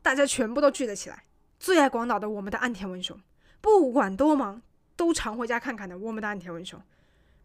[0.03, 1.25] 大家全部都聚了起来。
[1.59, 3.21] 最爱广岛的我们的岸田文雄，
[3.61, 4.63] 不管多忙
[4.97, 6.81] 都常回家看看的我们的岸田文雄，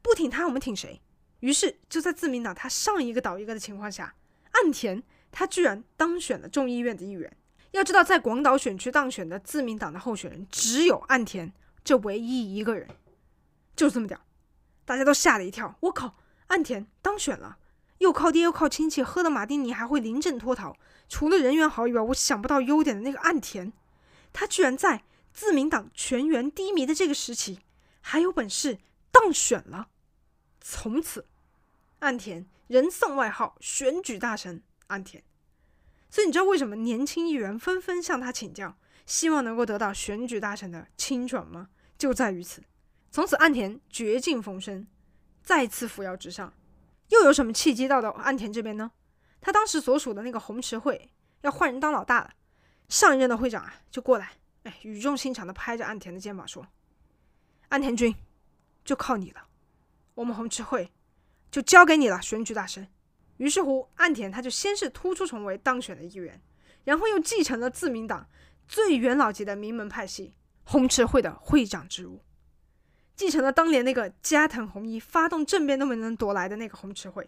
[0.02, 1.02] 不挺他我们挺谁？
[1.40, 4.16] 于是就在自民党他上一个倒一个的情况下，
[4.52, 7.36] 岸田他居然当选了众议院的议员。
[7.72, 11.52] 要知道在广岛选区当选的自民党的候选人只有岸田
[11.84, 12.88] 这唯一一个人，
[13.76, 14.22] 就这么屌。
[14.86, 16.16] 大家都吓了一跳，我靠！
[16.48, 17.58] 岸田当选了，
[18.00, 20.76] 又靠爹又靠亲戚，喝的马丁尼还会临阵脱逃，
[21.08, 23.72] 除了人缘好以外，我想不到优点的那个岸田，
[24.32, 27.62] 他居然在自民党全员低迷的这个时期，
[28.02, 28.80] 还有本事
[29.12, 29.88] 当选了。
[30.60, 31.26] 从此，
[32.00, 35.24] 岸田人送外号“选举大神岸田”。
[36.12, 41.70] 所以你知道为什么年轻议员纷纷向他请教，希望能够得到选举大神的钦点吗？
[41.98, 42.62] 就在于此。
[43.14, 44.88] 从此，岸田绝境逢生，
[45.44, 46.52] 再次扶摇直上。
[47.10, 48.92] 又有什么契机到的岸田这边呢？
[49.40, 51.12] 他当时所属的那个红池会
[51.42, 52.32] 要换人当老大了，
[52.90, 54.32] 上一任的会长啊就过来，
[54.64, 56.66] 哎，语重心长的拍着岸田的肩膀说
[57.70, 58.16] ：“岸田君，
[58.84, 59.46] 就靠你了，
[60.16, 60.92] 我们红池会
[61.52, 62.88] 就交给你了，选举大神。”
[63.38, 66.42] 于是乎，岸田他就先是突出重围当选了议员，
[66.84, 68.28] 然后又继承了自民党
[68.68, 70.34] 最元老级的名门派系
[70.64, 72.20] 红池会的会长职务，
[73.16, 77.28] 继承了当年那个加藤弘一发动政变都没能夺来的那个红池会，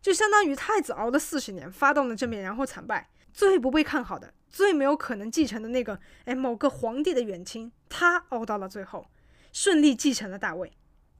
[0.00, 9.06] 就相当于太子熬了四十年发动了政变，然后惨败，最不被看好的、最没有可能继承的那个哎某个皇帝的远亲，他熬到了最后，
[9.52, 10.72] 顺利继承了大位，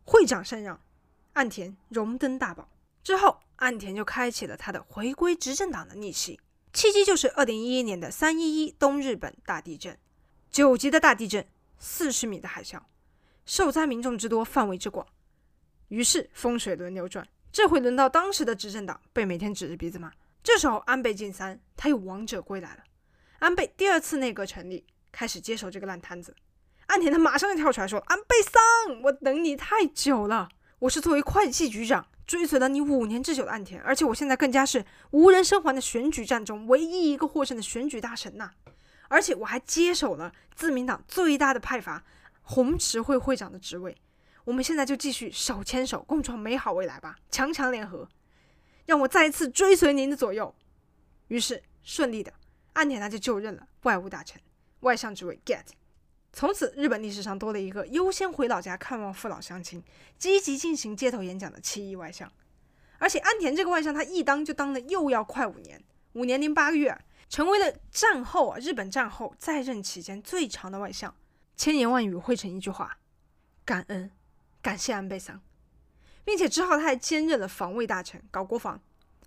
[0.05, 0.81] 会长禅让，
[1.33, 2.69] 岸田荣登大宝
[3.03, 3.41] 之后。
[3.57, 6.39] 岸田就开启了他的回归执政党的逆袭，
[6.75, 9.99] 契机就是二零一一年的三一一东日本大地震，
[10.51, 11.49] 九级的大地震，
[11.79, 12.83] 四十米的海啸，
[13.47, 15.07] 受灾民众之多，范围之广，
[15.89, 20.13] 于是风水轮流转，这回轮到当时的执政党被每天指着鼻子骂。
[20.43, 22.83] 这时候安倍晋三他又王者归来了，
[23.39, 26.35] 安倍第二次内阁成立，开始接手这个烂摊子，
[26.89, 30.49] 岸田他马上就跳出来说：“安倍桑，我等你太久了，
[30.81, 38.51] 我是作为会计局长。”追随了你五年之久的岸田，而且我现在更加是无人生还的选举战中唯一一个获胜的选举大神呐！
[39.07, 42.03] 而且我还接手了自民党最大的派阀
[42.47, 43.97] 红池会会长的职位。
[44.45, 48.09] 我们现在就继续手牵手共创美好未来吧，强强联合，
[48.85, 50.55] 让我再一次追随您的左右。
[51.27, 52.33] 于是顺利的，
[52.75, 54.41] 岸田他就就任了外务大臣，
[54.81, 55.65] 外相职位 get。
[56.33, 59.83] 从此，日本历史上多了一个优先回老家看望父老乡亲、
[60.17, 62.31] 积极进行街头演讲的七一外相。
[62.99, 65.83] 而且，岸田这个外相，他一当就当了又要快五年，
[66.13, 66.97] 五年零八个月，
[67.29, 71.13] 成为了战后啊日本战后在任期间最长的外相。
[71.57, 72.99] 千言万语汇成一句话：
[73.65, 74.11] 感恩，
[74.61, 75.41] 感谢安倍桑，
[76.25, 78.81] 并且之后他还兼任了防卫大臣，搞国防，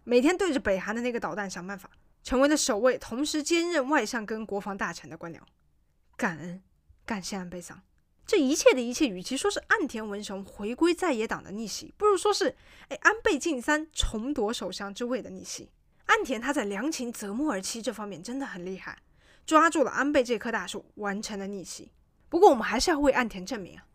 [0.04, 1.90] 每天对着北韩的那个导弹想办法，
[2.24, 5.40] 成为了首位同时兼任外相跟国防大臣的官僚。
[6.16, 6.62] 感恩。
[7.06, 7.82] 感谢安倍桑，
[8.24, 12.56] 这一切的一切，与其说是岸田文雄回归在野党的逆袭，不如说是
[12.90, 15.72] 哎安倍晋三重夺首相之位的逆袭。
[16.06, 19.00] 岸田他在良禽择木而栖这方面真的很厉害，
[19.44, 21.92] 抓住了安倍这棵大树，完成了逆袭。
[22.30, 23.86] 不过我们还是要为岸田证明啊，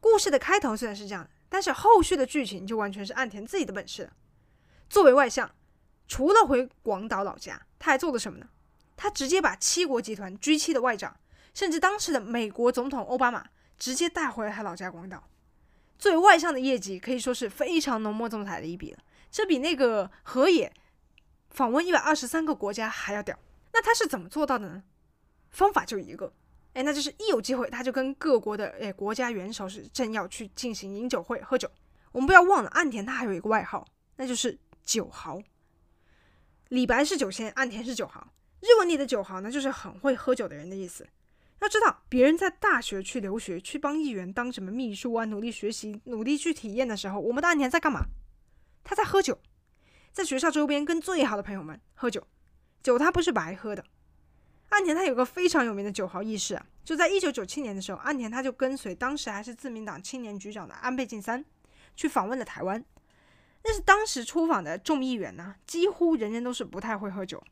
[0.00, 4.12] 故事的开头虽然是这样的，但是后续的剧情就完全是岸田自己的本事了。
[4.90, 5.50] 作为外相，
[6.06, 8.48] 除了回广岛老家，他还做了什么呢？
[8.96, 11.16] 他直接把七国集团 G 七的外长。
[11.54, 13.44] 甚至当时的美国总统奥巴马
[13.78, 15.28] 直接带回了他老家广岛，
[15.98, 18.98] 作为外相的业绩可以说是非常浓墨重彩的一笔了。
[19.28, 20.72] 这比那个河野
[21.50, 23.36] 访问一百二十三个国家还要屌。
[23.72, 24.84] 那他是怎么做到的呢？
[25.50, 26.32] 方法就一个，
[26.78, 31.68] 哎，那就是一有机会他就跟各国的哎国家元首是政要去进行饮酒会喝酒。
[32.12, 35.40] 我们不要忘了，岸田他还有一个外号，那就是酒豪。
[36.68, 38.32] 李白是酒仙，岸田是酒豪。
[38.60, 41.04] 日文里的酒豪呢，就是很会喝酒的人的意思。
[41.60, 48.06] 要知道，别人在大学去留学，去帮议员当什么秘书啊，努力学习，努力去体验的时候，我们的岸田在干嘛？
[48.84, 49.36] 他在喝酒，
[50.12, 52.24] 在学校周边跟最好的朋友们喝酒。
[52.84, 53.84] 酒他不是白喝的。
[54.70, 61.44] 岸田他有个非常有名的酒豪軼事啊，就在一九九七年的时候，岸田他就跟随当时还是自民党青年局长的安倍晋三
[61.96, 62.84] 去访问了台湾。
[63.62, 67.42] 但是当时出访的众议员呢，几乎人人都是不太会喝酒。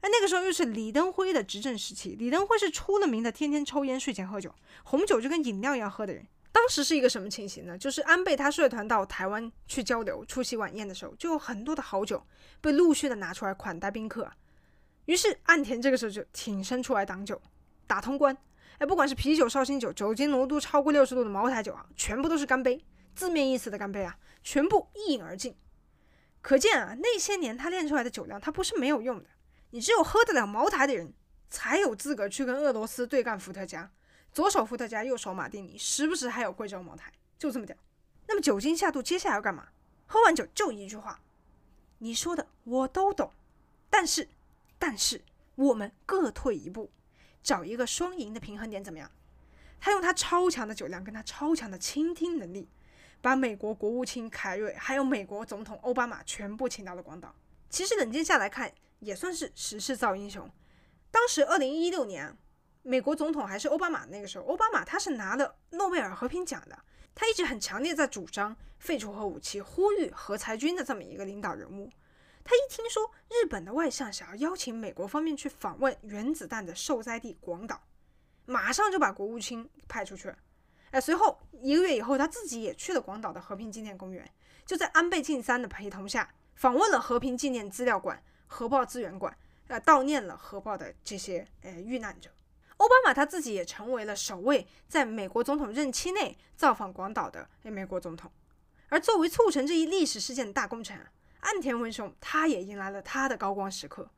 [0.00, 6.26] 那那个时候又是李登辉的执政时期，李登辉是出了名的天天抽烟、睡前喝酒，红酒就跟饮料一样喝的人。
[6.52, 7.76] 当时是一个什么情形呢？
[7.76, 12.24] 就是安倍他率团到台湾去交流、出席晚宴的时候，就有很多的好酒
[12.60, 14.30] 被陆续的拿出来款待宾客。
[15.06, 17.40] 于是岸田这个时候就挺身出来挡酒，
[17.86, 18.36] 打通关。
[18.78, 22.84] 哎，不管是啤酒、绍兴酒，酒精浓度超过六十度的茅台酒啊，全部都是干杯，
[23.14, 25.54] 字面意思的干杯啊，全部一饮而尽。
[26.40, 29.28] 可见啊，那些年他练出来的酒量，他不是没有用的。
[29.70, 31.12] 你只有喝得了茅台的人，
[31.48, 33.90] 才有资格去跟俄罗斯对干伏特加。
[34.32, 37.76] 左手伏特加，右手马丁尼，时不时还有贵州茅台，就这么屌。
[38.26, 39.68] 那么酒精下肚，接下来要干嘛？
[40.06, 41.20] 喝完酒就一句话：
[41.98, 43.30] 你说的我都懂，
[43.88, 44.28] 但是，
[44.86, 45.22] 但是
[45.54, 46.90] 我们各退一步，
[47.42, 49.10] 找一个双赢的平衡点，怎么样？
[49.80, 52.68] 他用他超强的酒量跟他超强的倾听能力，
[53.22, 57.34] 把美国国务卿凯瑞还有美国总统奥巴马全部请到了广岛。
[57.70, 58.70] 其实冷静下来看。
[59.00, 60.50] 也算是时势造英雄。
[61.10, 62.34] 当时二零一六年，
[62.82, 66.78] 美国总统还是奥巴马那个时候，奥巴马他是拿了诺贝尔和平奖的，
[67.14, 71.90] 他一直很强烈在主张废除核武器、呼吁核裁军的这么一个领导人物。
[72.44, 77.82] 他一听说日本的外相想要邀请美国方面去访问原子弹的受灾地广岛，
[78.44, 80.38] 马上就把国务卿派出去了。
[80.90, 84.30] 哎，随后一个月以后，他自己也去了广岛的和平纪念公园，
[84.66, 89.36] 就在安倍晋三的陪同下，访问了和平纪念资料馆、核爆资源馆，
[89.68, 92.30] 呃，悼念了核爆的这些呃遇难者。
[92.76, 98.30] 奥巴马他自己也成为了首位在美国总统任期内造访广岛的美国总统。
[98.90, 101.00] 而作为促成这一历史事件的大功臣，
[101.44, 104.10] 岸田文雄他也迎来了他的高光时刻。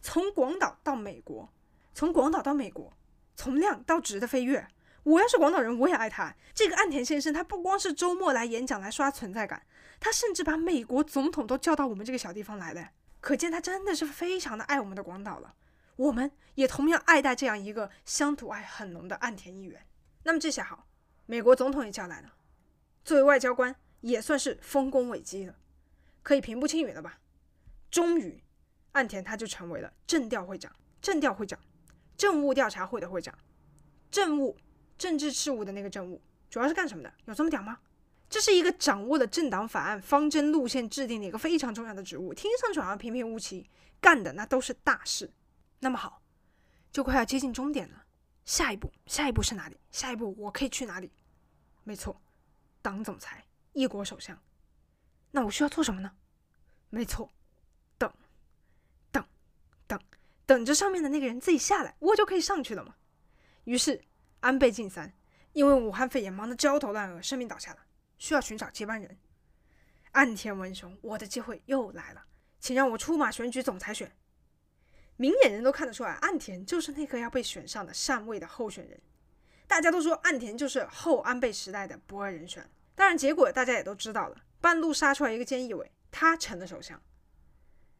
[0.00, 1.48] 从广岛到美国，
[1.94, 2.92] 从广岛到美国，
[3.36, 4.66] 从量到质的飞跃。
[5.04, 6.34] 我要是广岛人，我也爱他。
[6.54, 9.66] 这个岸田先生，他不光是周末来演讲来刷存在感，
[9.98, 12.90] 他甚至把美国总统都叫到我们这个小地方来了。
[13.20, 15.54] 可见他真的是非常的爱我们的广岛了。
[15.96, 19.84] 我们也同样爱戴这样一个乡土爱很浓的岸田议员。
[20.22, 20.86] 那么这下好，
[21.26, 22.32] 美国总统也叫来了，
[23.04, 25.54] 作为外交官也算是丰功伟绩了，
[26.22, 27.18] 可以平步青云了吧？
[27.90, 28.42] 终于，
[28.92, 31.58] 岸田他就成为了政调会长，政调会长，
[32.16, 33.36] 政务调查会的会长，
[34.10, 34.56] 政务
[34.96, 37.12] 政治事务的那个政务，主要是干什么的？
[37.26, 37.78] 有这么屌吗？
[38.30, 43.68] 这是一个掌握了政党法案、方针路线制定的一个非常重要的职务，听上去好像平平无奇，
[44.00, 45.30] 干的那都是大事。
[45.80, 46.22] 那么好，
[46.90, 48.04] 就快要接近终点了。
[48.46, 49.76] 下一步，下一步是哪里？
[49.90, 51.10] 下一步我可以去哪里？
[51.84, 52.22] 没错，
[52.80, 53.44] 党总裁，
[53.74, 54.38] 一国首相。
[55.32, 56.12] 那我需要做什么呢？
[56.88, 57.30] 没错，
[57.98, 58.12] 等，
[59.10, 59.26] 等，
[59.86, 59.98] 等，
[60.46, 62.94] 等着上面的那个人自己下来，我就可以上去了嘛。
[63.64, 64.02] 于是，
[64.40, 65.12] 安倍晋三
[65.52, 67.78] 因为武汉肺炎忙得焦头烂额，生病倒下了，
[68.18, 69.18] 需要寻找接班人。
[70.12, 72.24] 岸田文雄，我的机会又来了，
[72.60, 74.12] 请让我出马选举总裁选。
[75.16, 79.00] 明眼人都看得出来，岸田就是那个要被选上的上位的候选人。
[79.66, 82.68] 大家都说岸田就是后安倍时代的不二人选。
[82.94, 87.02] 当然，结果大家也都知道了，半路杀出来一个菅义伟，他成了首相。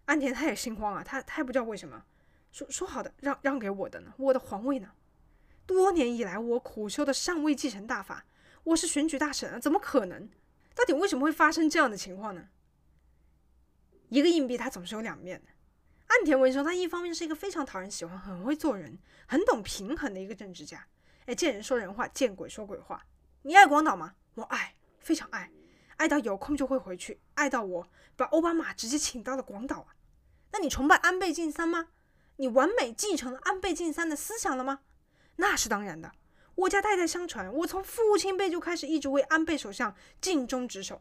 [0.06, 2.04] 岸田他也心慌啊，他他也不知道为什么，
[2.52, 4.14] 说说好的让让给我的呢？
[4.16, 4.92] 我的皇位呢？
[5.66, 8.24] 多年以来我苦修的上位继承大法，
[8.64, 10.30] 我是选举大神啊，怎么可能？
[10.74, 12.48] 到底为什么会发生这样的情况呢？
[14.08, 15.50] 一个硬币它总是有两面的。
[16.06, 20.86] 岸田文雄，他一方面是一个非常讨人喜欢、很会做人、很懂平衡的一个政治家。
[21.26, 23.06] 哎，见人说人话，见鬼说鬼话。
[23.42, 24.14] 你爱广岛吗？
[24.34, 25.50] 我爱，非常爱，
[26.02, 29.94] 爱到有空就会回去，爱到我把奥巴马直接请到了广岛啊。
[30.50, 31.90] 那你崇拜安倍晋三吗？
[32.38, 34.80] 你完美继承了安倍晋三的思想了吗？
[35.36, 36.10] 那是当然的。
[36.56, 41.00] 我家代代相传，我从父亲辈就开始一直为安倍首相尽忠职守。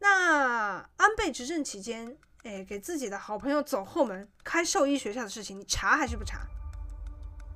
[0.00, 6.40] 那安倍执政期间，哎，给自己的好朋友走后门开兽医学校的事情，你查还是不查？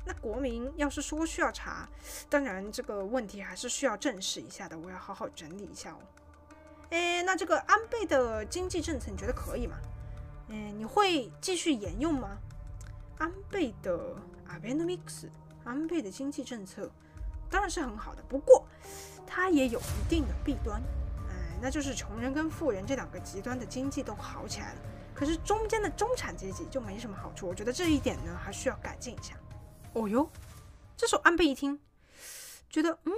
[0.07, 1.89] 那国民要是说需要查，
[2.30, 4.78] 当然这个问题还是需要正视一下的。
[4.78, 5.99] 我要好好整理一下哦。
[6.91, 9.76] 哎，那这个安倍的经济政策你觉得可以吗？
[10.49, 12.39] 哎，你会继续沿用吗？
[13.18, 14.16] 安倍的
[14.49, 15.28] Abenomics，
[15.64, 16.91] 安倍的经济政策
[17.51, 18.66] 当然是很好的，不过
[19.26, 20.80] 它也有一定的弊端。
[21.28, 24.80] 哎那就是穷人跟富人这两个极端的经济都好起来了，
[25.12, 27.49] 可是中间的中产阶级就没什么好处。
[27.49, 29.34] 我觉得这一点呢，还需要改进一下。
[29.93, 30.30] 哦哟，
[30.97, 31.80] 这时候安倍一听，
[32.70, 33.12] 觉得嗯，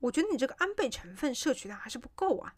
[0.00, 2.54] 我觉得你这个安倍成分摄取量还是不够啊。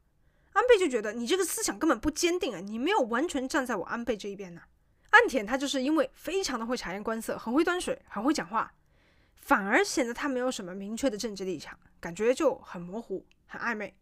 [0.61, 4.61] 安倍就觉得你这个思想根本不坚定啊，你没有完全站在我安倍这一边呢。
[5.08, 8.70] 岸田他就是因为非常的会察言观色，很会端水，很会讲话，
[9.36, 13.96] 反而显得他没有什么明确的政治立场，感觉就很模糊，很暧昧。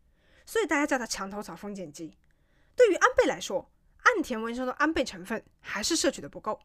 [0.44, 2.12] 所以大家叫他墙头草、封建机。
[2.74, 3.70] 对于安倍来说，
[4.02, 6.58] 岸田文雄的安倍成分还是摄取的不够。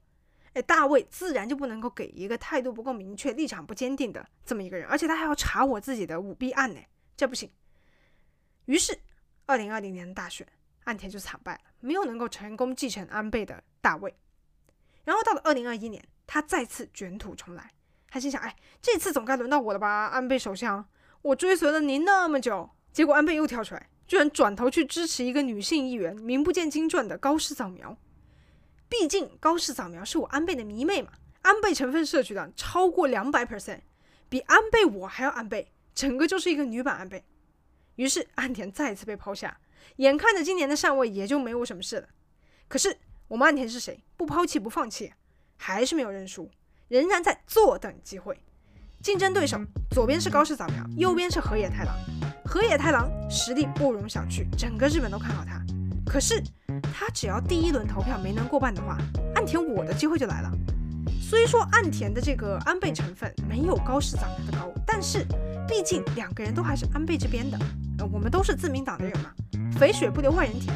[0.54, 6.80] 哎，大卫自然就不能够给一个态度不够明确、立场不坚定的这么一个人，而且他还要查我自己的舞弊案呢，
[7.16, 7.52] 这不行。
[8.66, 8.98] 于是，
[9.46, 10.48] 二零二零年的大选，
[10.86, 14.14] 岸田就惨败了，没有能够成功继承安倍的大位。
[15.04, 17.72] 然后到了二零二一年，他再次卷土重来，
[18.10, 20.88] 他心想：哎，这次总该轮到我了吧，安倍首相，
[21.22, 22.70] 我追随了您那么久。
[22.92, 27.98] 结果安倍又跳出来，居然转头去支持一个女性议员，名不见经传的高市早苗。
[28.88, 33.82] 毕竟高市早苗是我安倍的迷妹嘛，安倍成分摄取量超过两百 percent，
[34.30, 37.26] 比安倍我还要安倍，整个就是一个女版安倍。
[37.96, 39.60] 于是岸田再次被抛下，
[39.98, 42.08] 眼看着今年的上位也就没我什么事了。
[42.68, 44.04] 可是我们岸田是谁？
[44.18, 45.14] 不抛弃不放弃，
[45.58, 46.50] 还是没有认输，
[46.88, 48.40] 仍然在坐等机会。
[49.02, 49.60] 竞争对手
[49.92, 51.94] 左边是高市早苗，右边是河野太郎。
[52.46, 55.62] 河野太郎实力不容小觑，整个日本都看好他。
[56.06, 56.42] 可是
[56.94, 58.98] 他只要第一轮投票没能过半的话，
[59.36, 60.52] 岸田我的机会就来了。
[61.22, 65.26] 虽说岸田的这个安倍成分没有高市早苗的高，但是
[65.68, 67.58] 毕竟两个人都还是安倍这边的，
[68.00, 69.32] 呃，我们都是自民党的人嘛，
[69.78, 70.76] 肥水不流外人田。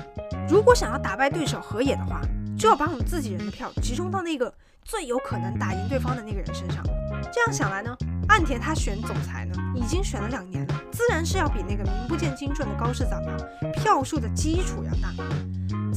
[0.49, 2.21] 如果想要打败对手河野的话，
[2.57, 4.51] 就要把我们自己人的票集中到那个
[4.83, 6.83] 最有可能打赢对方的那个人身上。
[7.31, 7.95] 这样想来呢，
[8.29, 13.37] 岸田他选总裁呢，已经选了两年了，自然是要比那个名不见经传的高市早苗
[13.73, 15.13] 票数的基础要大。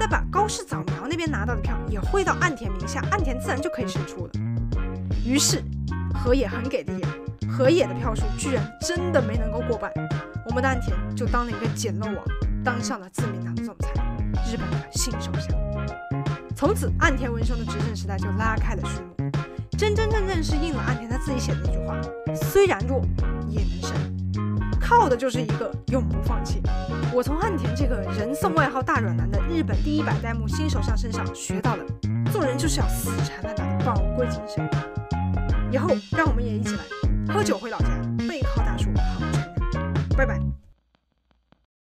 [0.00, 4.32] 再把高市早苗那边拿到的票也汇到岸田名下，岸田自然就可以胜出了。
[5.26, 5.62] 于是
[6.14, 7.04] 河野很给力，
[7.46, 9.92] 河野的票数居然真的没能够过半，
[10.46, 12.16] 我们的岸田就当了一个捡漏王，
[12.64, 13.90] 当上了自民党的总裁，
[14.50, 15.54] 日本的新首相。
[16.56, 19.30] 从此，岸田文雄的执政时代就拉开了序幕，
[19.76, 21.94] 真真正正是应了岸田他自己写的那句话：
[22.34, 23.02] 虽然弱，
[23.50, 24.19] 也能胜。
[24.90, 26.60] 靠的就是一个永不放弃。
[27.14, 31.84] 我从岸田这个人送外号“大软男”的日本第一百代目新首相身上学到了，
[32.32, 34.68] 做人就是要死缠烂打的宝贵精神。
[35.70, 37.86] 以后，让我们也一起来喝酒回老家，
[38.28, 39.94] 背靠大树好乘凉。
[40.16, 40.59] 拜拜。